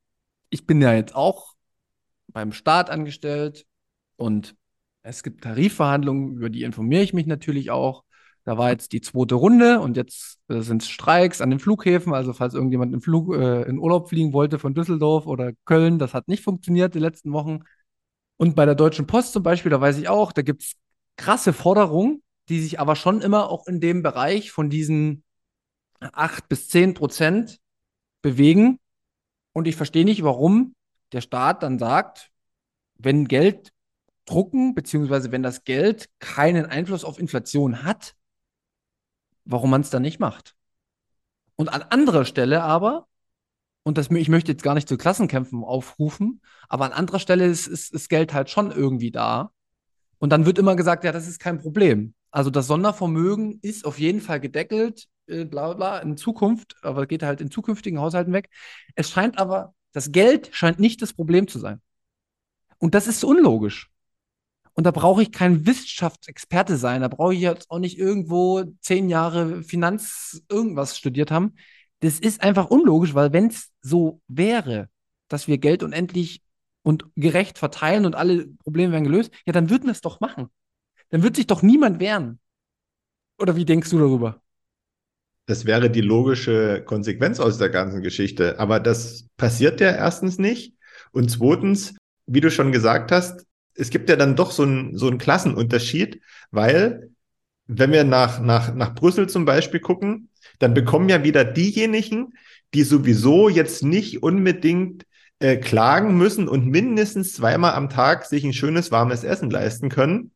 [0.50, 1.54] ich bin ja jetzt auch
[2.28, 3.66] beim Staat angestellt
[4.16, 4.56] und
[5.02, 8.04] es gibt Tarifverhandlungen, über die informiere ich mich natürlich auch.
[8.48, 12.14] Da war jetzt die zweite Runde und jetzt äh, sind Streiks an den Flughäfen.
[12.14, 16.14] Also falls irgendjemand im Flug, äh, in Urlaub fliegen wollte von Düsseldorf oder Köln, das
[16.14, 17.58] hat nicht funktioniert die letzten Wochen.
[18.38, 20.76] Und bei der Deutschen Post zum Beispiel, da weiß ich auch, da gibt es
[21.18, 25.24] krasse Forderungen, die sich aber schon immer auch in dem Bereich von diesen
[26.00, 27.58] 8 bis 10 Prozent
[28.22, 28.78] bewegen.
[29.52, 30.74] Und ich verstehe nicht, warum
[31.12, 32.30] der Staat dann sagt,
[32.94, 33.74] wenn Geld
[34.24, 38.14] drucken, beziehungsweise wenn das Geld keinen Einfluss auf Inflation hat,
[39.48, 40.54] warum man es dann nicht macht.
[41.56, 43.08] Und an anderer Stelle aber,
[43.82, 47.66] und das, ich möchte jetzt gar nicht zu Klassenkämpfen aufrufen, aber an anderer Stelle ist,
[47.66, 49.50] ist, ist Geld halt schon irgendwie da.
[50.18, 52.14] Und dann wird immer gesagt, ja, das ist kein Problem.
[52.30, 57.22] Also das Sondervermögen ist auf jeden Fall gedeckelt, äh, bla bla, in Zukunft, aber geht
[57.22, 58.50] halt in zukünftigen Haushalten weg.
[58.94, 61.80] Es scheint aber, das Geld scheint nicht das Problem zu sein.
[62.78, 63.90] Und das ist unlogisch.
[64.78, 67.00] Und da brauche ich kein Wissenschaftsexperte sein.
[67.00, 71.56] Da brauche ich jetzt auch nicht irgendwo zehn Jahre Finanz irgendwas studiert haben.
[71.98, 74.88] Das ist einfach unlogisch, weil wenn es so wäre,
[75.26, 76.42] dass wir Geld unendlich
[76.84, 80.46] und gerecht verteilen und alle Probleme werden gelöst, ja, dann würden wir es doch machen.
[81.08, 82.38] Dann wird sich doch niemand wehren.
[83.36, 84.40] Oder wie denkst du darüber?
[85.46, 88.60] Das wäre die logische Konsequenz aus der ganzen Geschichte.
[88.60, 90.76] Aber das passiert ja erstens nicht.
[91.10, 93.47] Und zweitens, wie du schon gesagt hast,
[93.78, 97.10] es gibt ja dann doch so einen, so einen Klassenunterschied, weil
[97.66, 102.32] wenn wir nach, nach, nach Brüssel zum Beispiel gucken, dann bekommen ja wieder diejenigen,
[102.74, 105.04] die sowieso jetzt nicht unbedingt
[105.38, 110.32] äh, klagen müssen und mindestens zweimal am Tag sich ein schönes warmes Essen leisten können,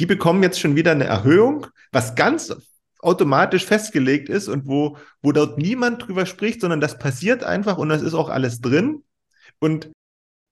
[0.00, 2.54] die bekommen jetzt schon wieder eine Erhöhung, was ganz
[3.00, 7.88] automatisch festgelegt ist und wo, wo dort niemand drüber spricht, sondern das passiert einfach und
[7.88, 9.04] das ist auch alles drin.
[9.60, 9.90] Und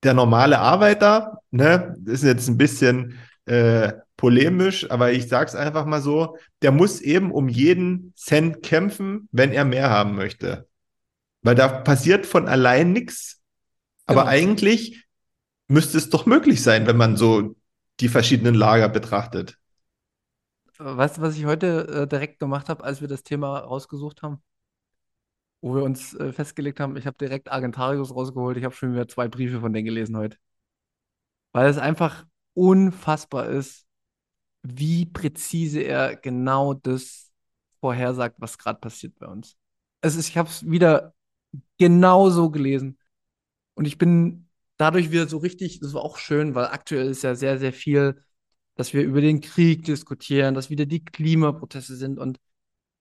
[0.07, 5.87] der normale Arbeiter, ne, ist jetzt ein bisschen äh, polemisch, aber ich sage es einfach
[5.87, 10.69] mal so, der muss eben um jeden Cent kämpfen, wenn er mehr haben möchte.
[11.43, 13.41] Weil da passiert von allein nichts.
[14.07, 14.33] Aber Genau.
[14.33, 15.05] eigentlich
[15.69, 17.57] müsste es doch möglich sein, wenn man so
[18.01, 19.59] die verschiedenen Lager betrachtet.
[20.79, 24.43] Weißt du, was ich heute äh, direkt gemacht habe, als wir das Thema rausgesucht haben?
[25.67, 28.57] Wo wir uns äh, festgelegt haben, ich habe direkt Argentarius rausgeholt.
[28.57, 30.37] Ich habe schon wieder zwei Briefe von denen gelesen heute.
[31.51, 33.85] Weil es einfach unfassbar ist,
[34.63, 37.33] wie präzise er genau das
[37.81, 39.57] vorhersagt, was gerade passiert bei uns.
[40.03, 41.17] Es ist, ich habe es wieder
[41.79, 42.97] genauso gelesen.
[43.75, 47.35] Und ich bin dadurch wieder so richtig, das war auch schön, weil aktuell ist ja
[47.35, 48.23] sehr, sehr viel,
[48.77, 52.39] dass wir über den Krieg diskutieren, dass wieder die Klimaproteste sind und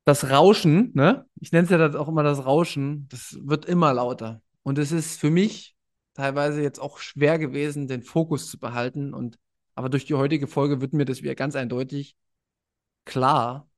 [0.05, 1.25] das Rauschen, ne?
[1.41, 4.41] Ich nenne es ja das auch immer das Rauschen, das wird immer lauter.
[4.63, 5.75] Und es ist für mich
[6.13, 9.13] teilweise jetzt auch schwer gewesen, den Fokus zu behalten.
[9.13, 9.37] Und
[9.73, 12.15] aber durch die heutige Folge wird mir das wieder ganz eindeutig
[13.03, 13.69] klar.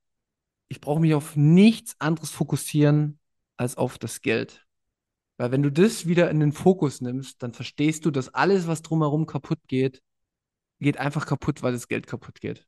[0.68, 3.18] Ich brauche mich auf nichts anderes fokussieren
[3.56, 4.66] als auf das Geld.
[5.38, 8.82] Weil wenn du das wieder in den Fokus nimmst, dann verstehst du, dass alles, was
[8.82, 10.02] drumherum kaputt geht,
[10.80, 12.66] geht einfach kaputt, weil das Geld kaputt geht.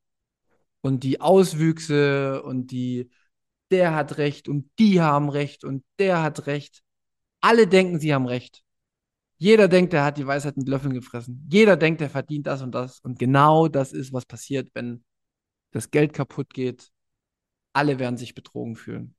[0.80, 3.11] Und die Auswüchse und die,
[3.70, 6.82] der hat recht und die haben recht und der hat recht.
[7.40, 8.62] Alle denken, sie haben recht.
[9.38, 11.48] Jeder denkt, er hat die Weisheit mit Löffeln gefressen.
[11.50, 13.00] Jeder denkt, er verdient das und das.
[13.00, 15.02] Und genau das ist, was passiert, wenn
[15.70, 16.90] das Geld kaputt geht.
[17.72, 19.14] Alle werden sich betrogen fühlen.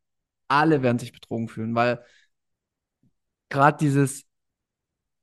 [0.47, 2.03] Alle werden sich betrogen fühlen, weil
[3.49, 4.25] gerade dieses,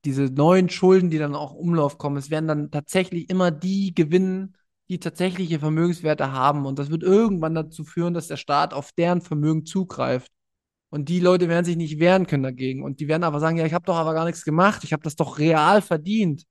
[0.05, 4.57] diese neuen Schulden, die dann auch Umlauf kommen, es werden dann tatsächlich immer die gewinnen,
[4.89, 6.67] die tatsächliche Vermögenswerte haben.
[6.67, 10.33] Und das wird irgendwann dazu führen, dass der Staat auf deren Vermögen zugreift.
[10.91, 12.83] Und die Leute werden sich nicht wehren können dagegen.
[12.83, 15.03] Und die werden aber sagen, ja, ich habe doch aber gar nichts gemacht, ich habe
[15.03, 16.45] das doch real verdient.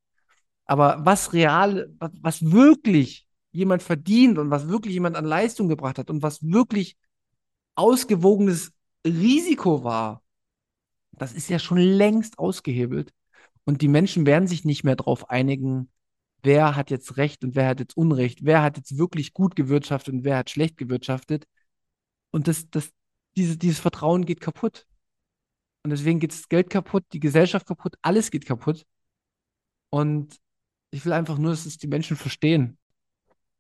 [0.66, 1.90] Aber was real,
[2.22, 6.98] was, wirklich jemand verdient und was wirklich jemand an Leistung gebracht hat und was wirklich
[7.76, 8.72] ausgewogenes
[9.06, 10.22] Risiko war,
[11.14, 13.14] das ist ja schon längst ausgehebelt.
[13.66, 15.90] Und die Menschen werden sich nicht mehr darauf einigen,
[16.48, 20.14] wer hat jetzt Recht und wer hat jetzt Unrecht, wer hat jetzt wirklich gut gewirtschaftet
[20.14, 21.46] und wer hat schlecht gewirtschaftet.
[22.32, 22.90] Und das, das,
[23.36, 24.88] dieses, dieses Vertrauen geht kaputt.
[25.84, 28.86] Und deswegen geht das Geld kaputt, die Gesellschaft kaputt, alles geht kaputt.
[29.90, 30.38] Und
[30.92, 32.78] ich will einfach nur, dass es die Menschen verstehen.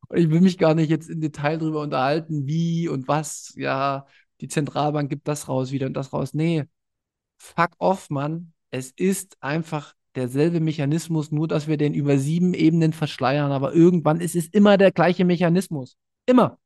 [0.08, 4.08] Und ich will mich gar nicht jetzt im Detail darüber unterhalten, wie und was, ja,
[4.40, 6.34] die Zentralbank gibt das raus wieder und das raus.
[6.34, 6.66] Nee,
[7.38, 8.54] fuck off, Mann.
[8.72, 13.52] Es ist einfach derselbe Mechanismus, nur dass wir den über sieben Ebenen verschleiern.
[13.52, 15.96] Aber irgendwann ist es immer der gleiche Mechanismus.
[16.26, 16.58] Immer.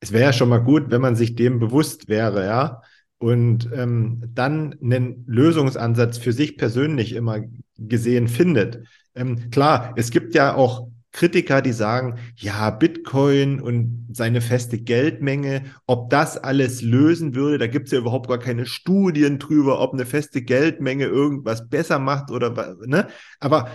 [0.00, 2.82] Es wäre ja schon mal gut, wenn man sich dem bewusst wäre, ja.
[3.18, 7.40] Und ähm, dann einen Lösungsansatz für sich persönlich immer
[7.78, 8.84] gesehen findet.
[9.14, 15.64] Ähm, klar, es gibt ja auch Kritiker, die sagen, ja, Bitcoin und seine feste Geldmenge,
[15.86, 19.92] ob das alles lösen würde, da gibt es ja überhaupt gar keine Studien drüber, ob
[19.92, 23.08] eine feste Geldmenge irgendwas besser macht oder ne?
[23.40, 23.68] Aber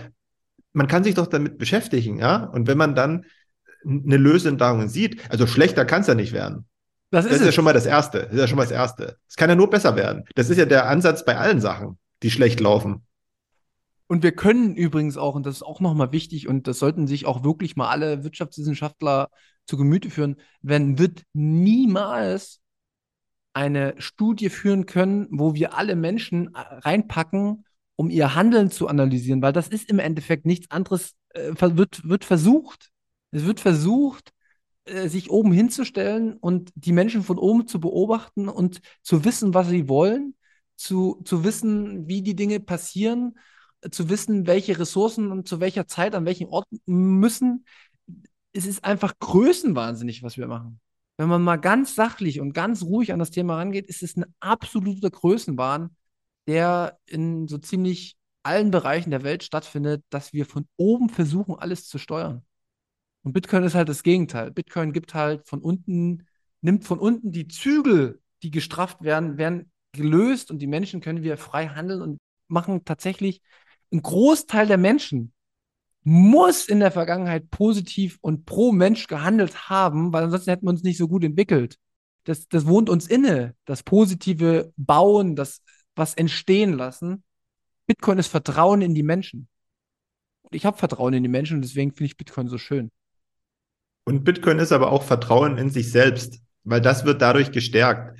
[0.72, 2.44] man kann sich doch damit beschäftigen, ja?
[2.44, 3.24] Und wenn man dann
[3.84, 6.66] eine Lösung darin sieht, also schlechter kann es ja nicht werden.
[7.10, 8.24] Das ist, das ist ja schon mal das Erste.
[8.24, 9.16] Das ist ja schon mal das Erste.
[9.28, 10.24] Es kann ja nur besser werden.
[10.34, 13.06] Das ist ja der Ansatz bei allen Sachen, die schlecht laufen.
[14.08, 17.26] Und wir können übrigens auch, und das ist auch nochmal wichtig, und das sollten sich
[17.26, 19.28] auch wirklich mal alle Wirtschaftswissenschaftler
[19.66, 22.60] zu Gemüte führen, wenn wird niemals
[23.52, 29.42] eine Studie führen können, wo wir alle Menschen äh, reinpacken, um ihr Handeln zu analysieren,
[29.42, 32.90] weil das ist im Endeffekt nichts anderes, äh, wird, wird versucht.
[33.30, 34.32] Es wird versucht,
[34.84, 39.68] äh, sich oben hinzustellen und die Menschen von oben zu beobachten und zu wissen, was
[39.68, 40.34] sie wollen,
[40.76, 43.34] zu, zu wissen, wie die Dinge passieren
[43.90, 47.64] zu wissen, welche Ressourcen und zu welcher Zeit an welchen Orten müssen.
[48.52, 50.80] Es ist einfach größenwahnsinnig, was wir machen.
[51.16, 54.24] Wenn man mal ganz sachlich und ganz ruhig an das Thema rangeht, ist es ein
[54.40, 55.96] absoluter Größenwahn,
[56.46, 61.86] der in so ziemlich allen Bereichen der Welt stattfindet, dass wir von oben versuchen, alles
[61.86, 62.42] zu steuern.
[63.22, 64.50] Und Bitcoin ist halt das Gegenteil.
[64.50, 66.26] Bitcoin gibt halt von unten,
[66.60, 71.36] nimmt von unten die Zügel, die gestrafft werden, werden gelöst und die Menschen können wieder
[71.36, 73.42] frei handeln und machen tatsächlich
[73.92, 75.32] ein Großteil der Menschen
[76.04, 80.82] muss in der Vergangenheit positiv und pro Mensch gehandelt haben, weil ansonsten hätten wir uns
[80.82, 81.76] nicht so gut entwickelt.
[82.24, 85.62] Das, das wohnt uns inne, das positive Bauen, das
[85.94, 87.24] was entstehen lassen.
[87.86, 89.48] Bitcoin ist Vertrauen in die Menschen.
[90.42, 92.90] Und ich habe Vertrauen in die Menschen und deswegen finde ich Bitcoin so schön.
[94.04, 98.18] Und Bitcoin ist aber auch Vertrauen in sich selbst, weil das wird dadurch gestärkt.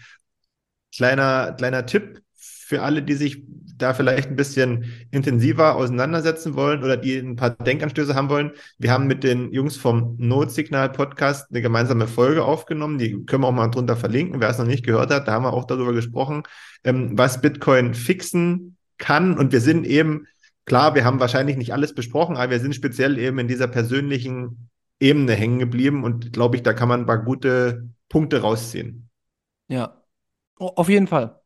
[0.94, 2.22] Kleiner, kleiner Tipp
[2.68, 3.42] für alle, die sich
[3.78, 8.50] da vielleicht ein bisschen intensiver auseinandersetzen wollen oder die ein paar Denkanstöße haben wollen.
[8.76, 12.98] Wir haben mit den Jungs vom Notsignal Podcast eine gemeinsame Folge aufgenommen.
[12.98, 14.42] Die können wir auch mal drunter verlinken.
[14.42, 16.42] Wer es noch nicht gehört hat, da haben wir auch darüber gesprochen,
[16.84, 19.38] ähm, was Bitcoin fixen kann.
[19.38, 20.26] Und wir sind eben,
[20.66, 24.68] klar, wir haben wahrscheinlich nicht alles besprochen, aber wir sind speziell eben in dieser persönlichen
[25.00, 29.08] Ebene hängen geblieben und glaube ich, da kann man ein paar gute Punkte rausziehen.
[29.68, 30.02] Ja,
[30.58, 31.37] auf jeden Fall.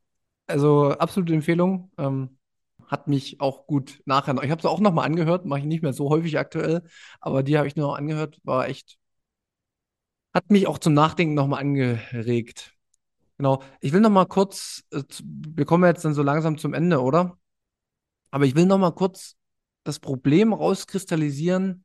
[0.53, 1.90] Also absolute Empfehlung.
[1.98, 2.38] Ähm,
[2.86, 4.34] hat mich auch gut nachher.
[4.42, 6.82] Ich habe es auch nochmal angehört, mache ich nicht mehr so häufig aktuell,
[7.20, 8.98] aber die habe ich nur noch angehört, war echt
[10.34, 12.74] Hat mich auch zum Nachdenken nochmal angeregt.
[13.36, 13.62] Genau.
[13.80, 17.38] Ich will nochmal kurz, äh, wir kommen jetzt dann so langsam zum Ende, oder?
[18.30, 19.36] Aber ich will nochmal kurz
[19.84, 21.84] das Problem rauskristallisieren,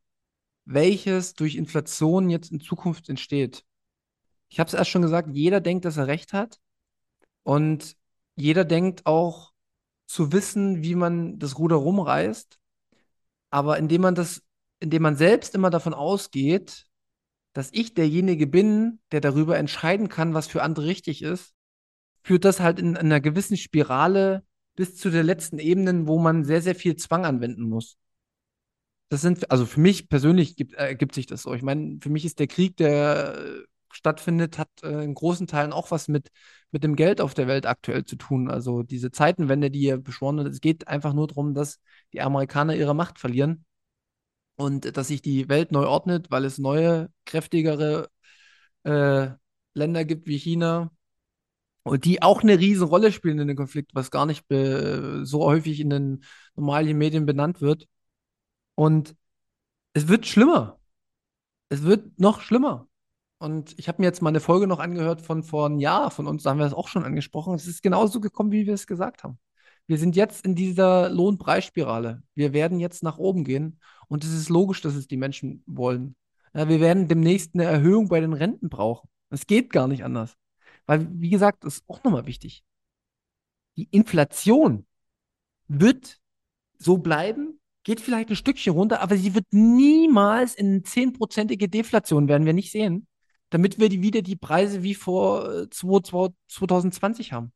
[0.64, 3.64] welches durch Inflation jetzt in Zukunft entsteht.
[4.48, 6.58] Ich habe es erst schon gesagt, jeder denkt, dass er recht hat.
[7.42, 7.97] Und
[8.40, 9.52] jeder denkt auch
[10.06, 12.58] zu wissen, wie man das Ruder rumreißt.
[13.50, 14.42] Aber indem man das,
[14.80, 16.86] indem man selbst immer davon ausgeht,
[17.52, 21.54] dass ich derjenige bin, der darüber entscheiden kann, was für andere richtig ist,
[22.22, 24.44] führt das halt in, in einer gewissen Spirale
[24.76, 27.96] bis zu der letzten Ebene, wo man sehr, sehr viel Zwang anwenden muss.
[29.08, 31.54] Das sind, also für mich persönlich gibt, ergibt sich das so.
[31.54, 35.90] Ich meine, für mich ist der Krieg, der stattfindet, hat äh, in großen Teilen auch
[35.90, 36.30] was mit,
[36.70, 38.50] mit dem Geld auf der Welt aktuell zu tun.
[38.50, 41.80] Also diese Zeitenwende, die ihr beschworen habt, es geht einfach nur darum, dass
[42.12, 43.64] die Amerikaner ihre Macht verlieren
[44.56, 48.08] und dass sich die Welt neu ordnet, weil es neue, kräftigere
[48.84, 49.30] äh,
[49.74, 50.90] Länder gibt wie China,
[51.88, 55.80] und die auch eine riesen Rolle spielen in dem Konflikt, was gar nicht so häufig
[55.80, 56.24] in den
[56.54, 57.88] normalen Medien benannt wird.
[58.74, 59.16] Und
[59.94, 60.78] es wird schlimmer.
[61.68, 62.87] Es wird noch schlimmer.
[63.38, 66.26] Und ich habe mir jetzt mal eine Folge noch angehört von vor einem Jahr von
[66.26, 67.54] uns, da haben wir das auch schon angesprochen.
[67.54, 69.38] Es ist genauso gekommen, wie wir es gesagt haben.
[69.86, 72.22] Wir sind jetzt in dieser Lohnpreisspirale.
[72.34, 73.80] Wir werden jetzt nach oben gehen.
[74.08, 76.16] Und es ist logisch, dass es die Menschen wollen.
[76.54, 79.08] Ja, wir werden demnächst eine Erhöhung bei den Renten brauchen.
[79.30, 80.36] Es geht gar nicht anders.
[80.86, 82.64] Weil, wie gesagt, das ist auch nochmal wichtig.
[83.76, 84.86] Die Inflation
[85.68, 86.18] wird
[86.78, 92.46] so bleiben, geht vielleicht ein Stückchen runter, aber sie wird niemals in 10%ige Deflation werden
[92.46, 93.06] wir nicht sehen,
[93.50, 97.52] damit wir die, wieder die Preise wie vor 2020 äh, haben.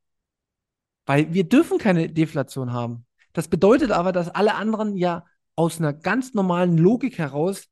[1.07, 3.07] Weil wir dürfen keine Deflation haben.
[3.33, 5.25] Das bedeutet aber, dass alle anderen ja
[5.57, 7.69] aus einer ganz normalen Logik heraus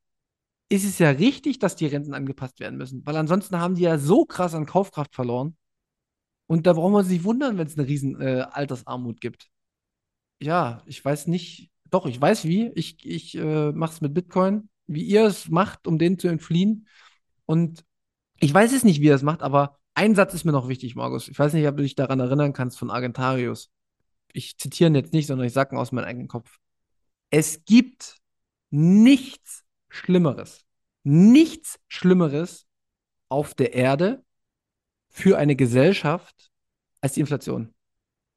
[0.68, 3.98] ist es ja richtig, dass die Renten angepasst werden müssen, weil ansonsten haben die ja
[3.98, 5.56] so krass an Kaufkraft verloren.
[6.46, 9.48] Und da brauchen wir uns nicht wundern, wenn es eine riesen äh, Altersarmut gibt.
[10.40, 12.70] Ja, ich weiß nicht, doch, ich weiß wie.
[12.74, 16.88] Ich, ich äh, mache es mit Bitcoin, wie ihr es macht, um den zu entfliehen.
[17.46, 17.84] Und
[18.40, 20.96] ich weiß es nicht, wie er es macht, aber ein Satz ist mir noch wichtig,
[20.96, 21.28] Markus.
[21.28, 23.70] Ich weiß nicht, ob du dich daran erinnern kannst von Argentarius.
[24.32, 26.58] Ich zitiere ihn jetzt nicht, sondern ich sage ihn aus meinem eigenen Kopf.
[27.30, 28.16] Es gibt
[28.70, 30.64] nichts Schlimmeres,
[31.02, 32.66] nichts Schlimmeres
[33.28, 34.24] auf der Erde
[35.08, 36.50] für eine Gesellschaft
[37.00, 37.74] als die Inflation.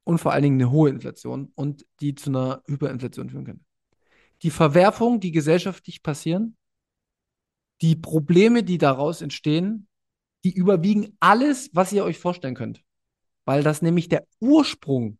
[0.04, 3.64] Und vor allen Dingen eine hohe Inflation und die zu einer Hyperinflation führen kann.
[4.42, 6.58] Die Verwerfungen, die gesellschaftlich passieren,
[7.80, 9.88] die Probleme, die daraus entstehen,
[10.44, 12.82] die überwiegen alles, was ihr euch vorstellen könnt.
[13.44, 15.18] Weil das nämlich der Ursprung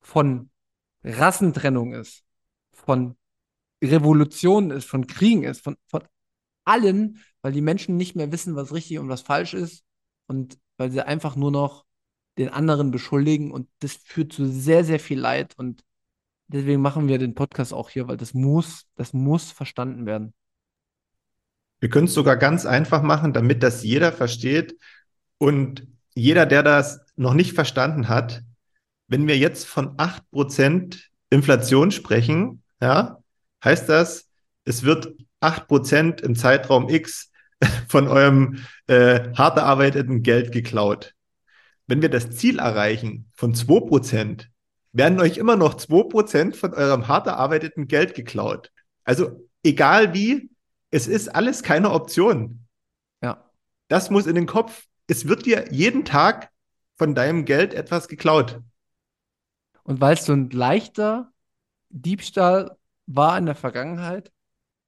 [0.00, 0.50] von
[1.02, 2.24] Rassentrennung ist,
[2.72, 3.16] von
[3.82, 6.02] Revolutionen ist, von Kriegen ist, von, von
[6.64, 9.84] allen, weil die Menschen nicht mehr wissen, was richtig und was falsch ist
[10.26, 11.84] und weil sie einfach nur noch
[12.38, 15.84] den anderen beschuldigen und das führt zu sehr, sehr viel Leid und
[16.48, 20.34] deswegen machen wir den Podcast auch hier, weil das muss, das muss verstanden werden.
[21.86, 24.76] Wir können es sogar ganz einfach machen, damit das jeder versteht
[25.38, 28.42] und jeder, der das noch nicht verstanden hat,
[29.06, 30.98] wenn wir jetzt von 8%
[31.30, 33.22] Inflation sprechen, ja,
[33.62, 34.28] heißt das,
[34.64, 37.30] es wird 8% im Zeitraum X
[37.88, 41.14] von eurem äh, hart erarbeiteten Geld geklaut.
[41.86, 44.46] Wenn wir das Ziel erreichen von 2%,
[44.92, 48.72] werden euch immer noch 2% von eurem hart erarbeiteten Geld geklaut.
[49.04, 50.50] Also egal wie,
[50.90, 52.66] es ist alles keine Option.
[53.22, 53.50] Ja.
[53.88, 54.86] Das muss in den Kopf.
[55.06, 56.50] Es wird dir jeden Tag
[56.96, 58.60] von deinem Geld etwas geklaut.
[59.84, 61.32] Und weil es so ein leichter
[61.90, 62.76] Diebstahl
[63.06, 64.32] war in der Vergangenheit,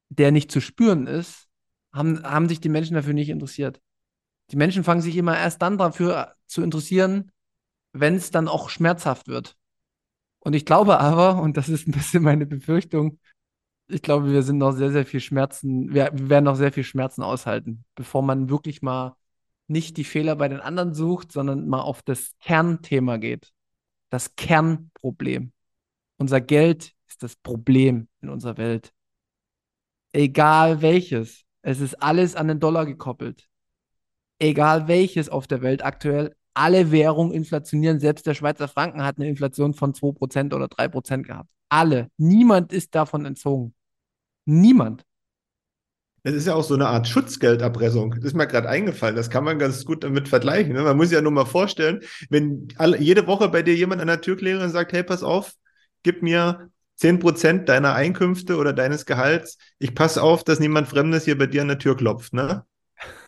[0.09, 1.47] der nicht zu spüren ist,
[1.93, 3.81] haben, haben sich die Menschen dafür nicht interessiert.
[4.51, 7.31] Die Menschen fangen sich immer erst dann dafür zu interessieren,
[7.93, 9.57] wenn es dann auch schmerzhaft wird.
[10.41, 13.19] Und ich glaube aber, und das ist ein bisschen meine Befürchtung,
[13.89, 16.85] ich glaube, wir sind noch sehr, sehr viel Schmerzen, wir, wir werden noch sehr viel
[16.85, 19.17] Schmerzen aushalten, bevor man wirklich mal
[19.67, 23.53] nicht die Fehler bei den anderen sucht, sondern mal auf das Kernthema geht.
[24.11, 25.53] Das Kernproblem.
[26.19, 28.93] Unser Geld ist das Problem in unserer Welt.
[30.13, 31.45] Egal welches.
[31.63, 33.49] Es ist alles an den Dollar gekoppelt.
[34.39, 38.01] Egal welches auf der Welt aktuell, alle Währungen inflationieren.
[38.01, 41.51] Selbst der Schweizer Franken hat eine Inflation von 2% oder 3% gehabt.
[41.69, 42.11] Alle.
[42.17, 43.75] Niemand ist davon entzogen.
[44.49, 45.05] Niemand.
[46.23, 48.13] Das ist ja auch so eine Art Schutzgelderpressung.
[48.13, 49.15] Das ist mir gerade eingefallen.
[49.15, 50.73] Das kann man ganz gut damit vergleichen.
[50.73, 50.83] Ne?
[50.83, 54.09] Man muss sich ja nur mal vorstellen, wenn alle, jede Woche bei dir jemand an
[54.09, 55.53] der Tür klingelt und sagt, hey, pass auf,
[56.03, 59.59] gib mir 10% deiner Einkünfte oder deines Gehalts.
[59.79, 62.65] Ich passe auf, dass niemand Fremdes hier bei dir an der Tür klopft, ne?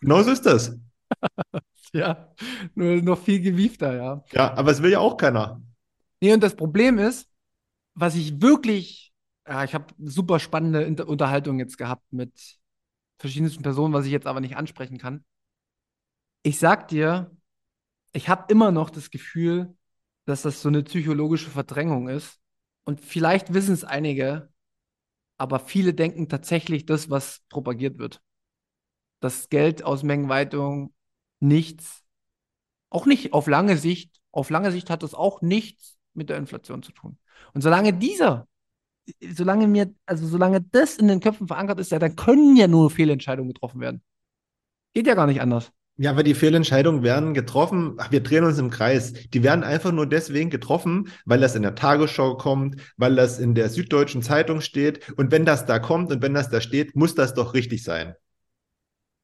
[0.01, 0.75] Genau so ist das.
[1.93, 2.33] Ja,
[2.73, 4.23] nur noch viel gewiefter, ja.
[4.31, 5.61] Ja, aber es will ja auch keiner.
[6.21, 7.27] Nee, und das Problem ist,
[7.95, 9.10] was ich wirklich,
[9.47, 12.59] ja, ich habe super spannende Inter Unterhaltung jetzt gehabt mit
[13.19, 15.25] verschiedensten Personen, was ich jetzt aber nicht ansprechen kann.
[16.43, 17.35] Ich sag dir,
[18.13, 19.75] ich habe immer noch das Gefühl,
[20.25, 22.39] dass das so eine psychologische Verdrängung ist.
[22.83, 24.49] Und vielleicht wissen es einige,
[25.37, 28.21] aber viele denken tatsächlich das, was propagiert wird.
[29.19, 30.93] Das Geld aus Mengenweitung
[31.39, 32.03] nichts,
[32.89, 36.83] auch nicht auf lange Sicht, auf lange Sicht hat das auch nichts mit der Inflation
[36.83, 37.17] zu tun.
[37.53, 38.47] Und solange dieser,
[39.33, 42.89] solange mir, also solange das in den Köpfen verankert ist, ja, dann können ja nur
[42.89, 44.01] Fehlentscheidungen getroffen werden.
[44.93, 45.71] Geht ja gar nicht anders.
[45.97, 49.13] Ja, aber die Fehlentscheidungen werden getroffen, ach, wir drehen uns im Kreis.
[49.13, 53.53] Die werden einfach nur deswegen getroffen, weil das in der Tagesschau kommt, weil das in
[53.53, 55.11] der Süddeutschen Zeitung steht.
[55.17, 58.15] Und wenn das da kommt und wenn das da steht, muss das doch richtig sein.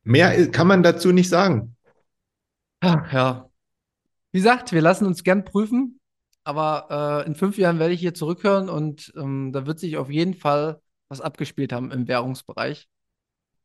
[0.03, 1.75] Mehr kann man dazu nicht sagen.
[2.81, 3.49] Ach, ja.
[4.31, 5.96] Wie gesagt, wir lassen uns gern prüfen,
[6.47, 10.09] aber äh, in fünf Jahren werde ich hier zurückhören und ähm, da wird sich auf
[10.09, 12.87] jeden Fall was abgespielt haben im Währungsbereich.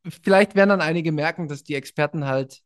[0.04, 2.60] Vielleicht werden dann einige merken, dass die Experten halt,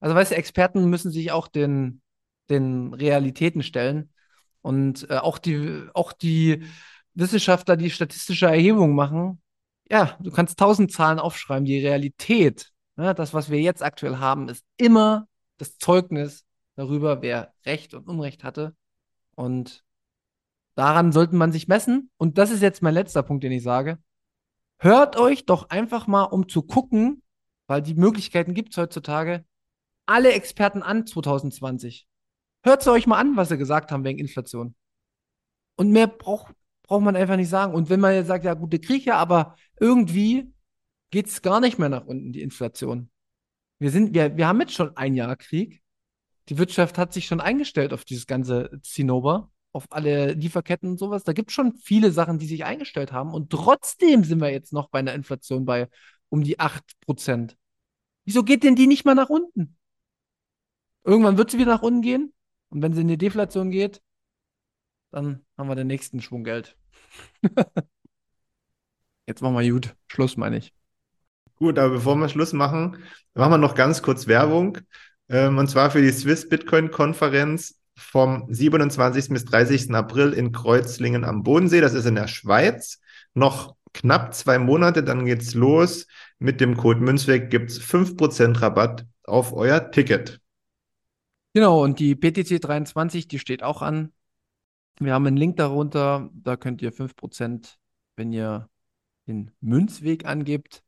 [0.00, 2.02] also weißt du, Experten müssen sich auch den,
[2.50, 4.12] den Realitäten stellen
[4.60, 6.64] und äh, auch die, auch die
[7.14, 9.40] Wissenschaftler, die statistische Erhebungen machen,
[9.88, 11.64] ja, du kannst tausend Zahlen aufschreiben.
[11.64, 16.44] Die Realität, ne, das, was wir jetzt aktuell haben, ist immer das Zeugnis
[16.76, 18.74] darüber, wer Recht und Unrecht hatte.
[19.34, 19.84] Und
[20.74, 22.10] daran sollte man sich messen.
[22.16, 23.98] Und das ist jetzt mein letzter Punkt, den ich sage.
[24.78, 27.22] Hört euch doch einfach mal, um zu gucken,
[27.66, 29.44] weil die Möglichkeiten gibt es heutzutage,
[30.06, 32.06] alle Experten an 2020.
[32.64, 34.74] Hört sie euch mal an, was sie gesagt haben wegen Inflation.
[35.76, 36.54] Und mehr braucht
[36.90, 37.72] braucht man einfach nicht sagen.
[37.72, 40.52] Und wenn man jetzt sagt, ja, gute Krieg ja, aber irgendwie
[41.12, 43.10] geht es gar nicht mehr nach unten, die Inflation.
[43.78, 45.84] Wir, sind, wir, wir haben jetzt schon ein Jahr Krieg.
[46.50, 51.22] Die Wirtschaft hat sich schon eingestellt auf dieses ganze Zinnober, auf alle Lieferketten und sowas.
[51.22, 53.32] Da gibt es schon viele Sachen, die sich eingestellt haben.
[53.32, 55.88] Und trotzdem sind wir jetzt noch bei einer Inflation bei
[56.28, 57.56] um die 8%.
[58.24, 59.76] Wieso geht denn die nicht mal nach unten?
[61.04, 62.32] Irgendwann wird sie wieder nach unten gehen.
[62.68, 64.02] Und wenn sie in die Deflation geht,
[65.12, 66.76] dann haben wir den nächsten Schwung Geld.
[69.26, 69.94] Jetzt machen wir gut.
[70.08, 70.74] Schluss, meine ich.
[71.54, 74.78] Gut, aber bevor wir Schluss machen, machen wir noch ganz kurz Werbung.
[75.30, 79.28] Ähm, und zwar für die Swiss Bitcoin Konferenz vom 27.
[79.28, 79.94] bis 30.
[79.94, 81.80] April in Kreuzlingen am Bodensee.
[81.80, 83.00] Das ist in der Schweiz.
[83.34, 86.06] Noch knapp zwei Monate, dann geht's los.
[86.38, 90.40] Mit dem Code Münzweg gibt's 5% Rabatt auf euer Ticket.
[91.52, 94.12] Genau, und die PTC 23, die steht auch an.
[94.98, 97.76] Wir haben einen Link darunter, da könnt ihr 5%,
[98.16, 98.68] wenn ihr
[99.26, 100.82] den Münzweg angebt,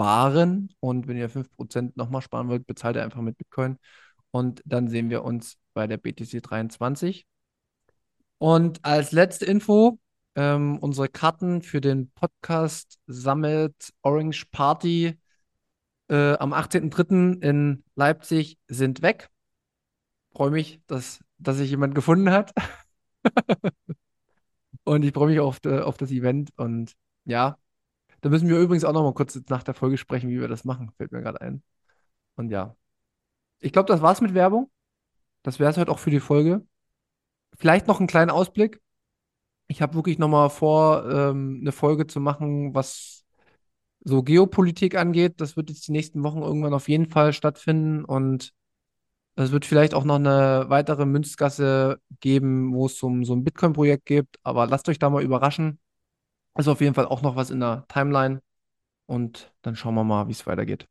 [0.00, 0.70] sparen.
[0.80, 3.78] Und wenn ihr 5% nochmal sparen wollt, bezahlt ihr einfach mit Bitcoin.
[4.30, 7.26] Und dann sehen wir uns bei der BTC 23.
[8.38, 9.98] Und als letzte Info,
[10.36, 15.18] ähm, unsere Karten für den Podcast sammelt Orange Party
[16.08, 17.42] äh, am 18.03.
[17.42, 19.28] in Leipzig sind weg.
[20.32, 22.52] Freue mich, dass, dass sich jemand gefunden hat.
[24.84, 26.50] und ich freue mich auf, de, auf das Event.
[26.56, 26.94] Und
[27.26, 27.58] ja,
[28.20, 30.64] da müssen wir übrigens auch noch mal kurz nach der Folge sprechen, wie wir das
[30.64, 30.92] machen.
[30.96, 31.62] Fällt mir gerade ein.
[32.36, 32.76] Und ja.
[33.60, 34.70] Ich glaube, das war's mit Werbung.
[35.42, 36.66] Das wäre es heute auch für die Folge.
[37.56, 38.80] Vielleicht noch einen kleinen Ausblick.
[39.68, 43.24] Ich habe wirklich noch mal vor, ähm, eine Folge zu machen, was
[44.00, 45.40] so Geopolitik angeht.
[45.40, 48.04] Das wird jetzt die nächsten Wochen irgendwann auf jeden Fall stattfinden.
[48.04, 48.52] Und
[49.36, 54.06] es wird vielleicht auch noch eine weitere Münzgasse geben, wo es um so ein Bitcoin-Projekt
[54.06, 54.38] gibt.
[54.42, 55.78] Aber lasst euch da mal überraschen.
[56.58, 58.40] Ist auf jeden Fall auch noch was in der Timeline.
[59.06, 60.86] Und dann schauen wir mal, wie es weitergeht.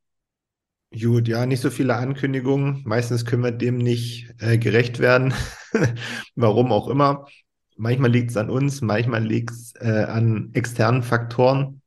[0.91, 2.81] Gut, ja, nicht so viele Ankündigungen.
[2.83, 5.33] Meistens können wir dem nicht äh, gerecht werden.
[6.35, 7.27] Warum auch immer.
[7.77, 11.78] Manchmal liegt es an uns, manchmal liegt es äh, an externen Faktoren.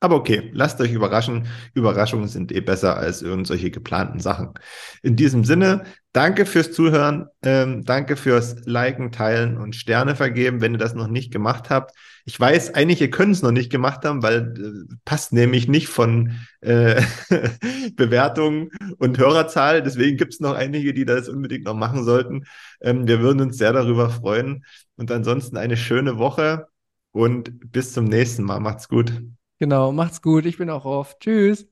[0.00, 1.48] Aber okay, lasst euch überraschen.
[1.74, 4.54] Überraschungen sind eh besser als irgendwelche geplanten Sachen.
[5.02, 10.72] In diesem Sinne, danke fürs Zuhören, ähm, danke fürs Liken, Teilen und Sterne vergeben, wenn
[10.72, 11.96] ihr das noch nicht gemacht habt.
[12.24, 16.32] Ich weiß, einige können es noch nicht gemacht haben, weil äh, passt nämlich nicht von
[16.60, 17.02] äh,
[17.96, 19.82] Bewertungen und Hörerzahl.
[19.82, 22.44] Deswegen gibt es noch einige, die das unbedingt noch machen sollten.
[22.80, 24.64] Ähm, wir würden uns sehr darüber freuen.
[24.96, 26.68] Und ansonsten eine schöne Woche
[27.10, 28.60] und bis zum nächsten Mal.
[28.60, 29.12] Macht's gut.
[29.58, 30.46] Genau, macht's gut.
[30.46, 31.18] Ich bin auch auf.
[31.18, 31.66] Tschüss.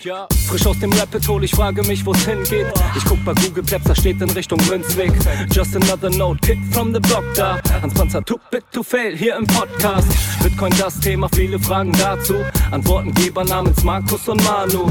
[0.00, 0.26] Ja.
[0.46, 2.66] Frisch aus dem Rapid hol, ich frage mich, wo's hingeht.
[2.96, 5.12] Ich guck bei Google Maps, da steht in Richtung Münzweg.
[5.52, 7.60] Just another note, Kid from the Block da.
[7.82, 10.08] Hans Panzer, too bit to fail, hier im Podcast.
[10.42, 12.36] Bitcoin das Thema, viele Fragen dazu.
[12.70, 14.90] Antwortengeber namens Markus und Manu.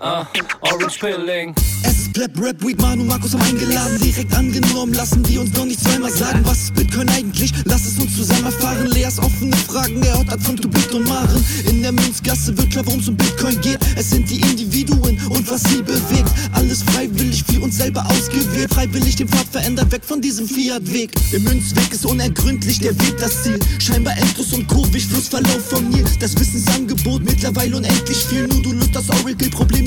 [0.00, 0.26] ah,
[0.60, 1.54] Orange Pilling.
[1.82, 4.94] Es ist Pleb, Rap, Weed, Manu, Markus haben eingeladen, direkt angenommen.
[4.94, 7.52] Lassen die uns noch nicht zweimal sagen, was ist Bitcoin eigentlich?
[7.64, 8.86] Lass es uns zusammen erfahren.
[8.88, 11.44] Leas offene Fragen, er hat von Tubit und Maren.
[11.68, 13.78] In der Münzgasse wird klar, worum es um Bitcoin geht.
[13.96, 16.30] Es sind die Individuen und was sie bewegt.
[16.52, 18.72] Alles freiwillig für uns selber ausgewählt.
[18.72, 21.10] Freiwillig den Pfad verändert, weg von diesem Fiat-Weg.
[21.32, 23.58] Im Münzweg ist unergründlich der Weg das Ziel.
[23.78, 26.04] Scheinbar endlos und kurvig, Flussverlauf von Nil.
[26.20, 28.46] Das Wissensangebot mittlerweile unendlich viel.
[28.48, 29.86] Nur du löst das Oracle-Problem,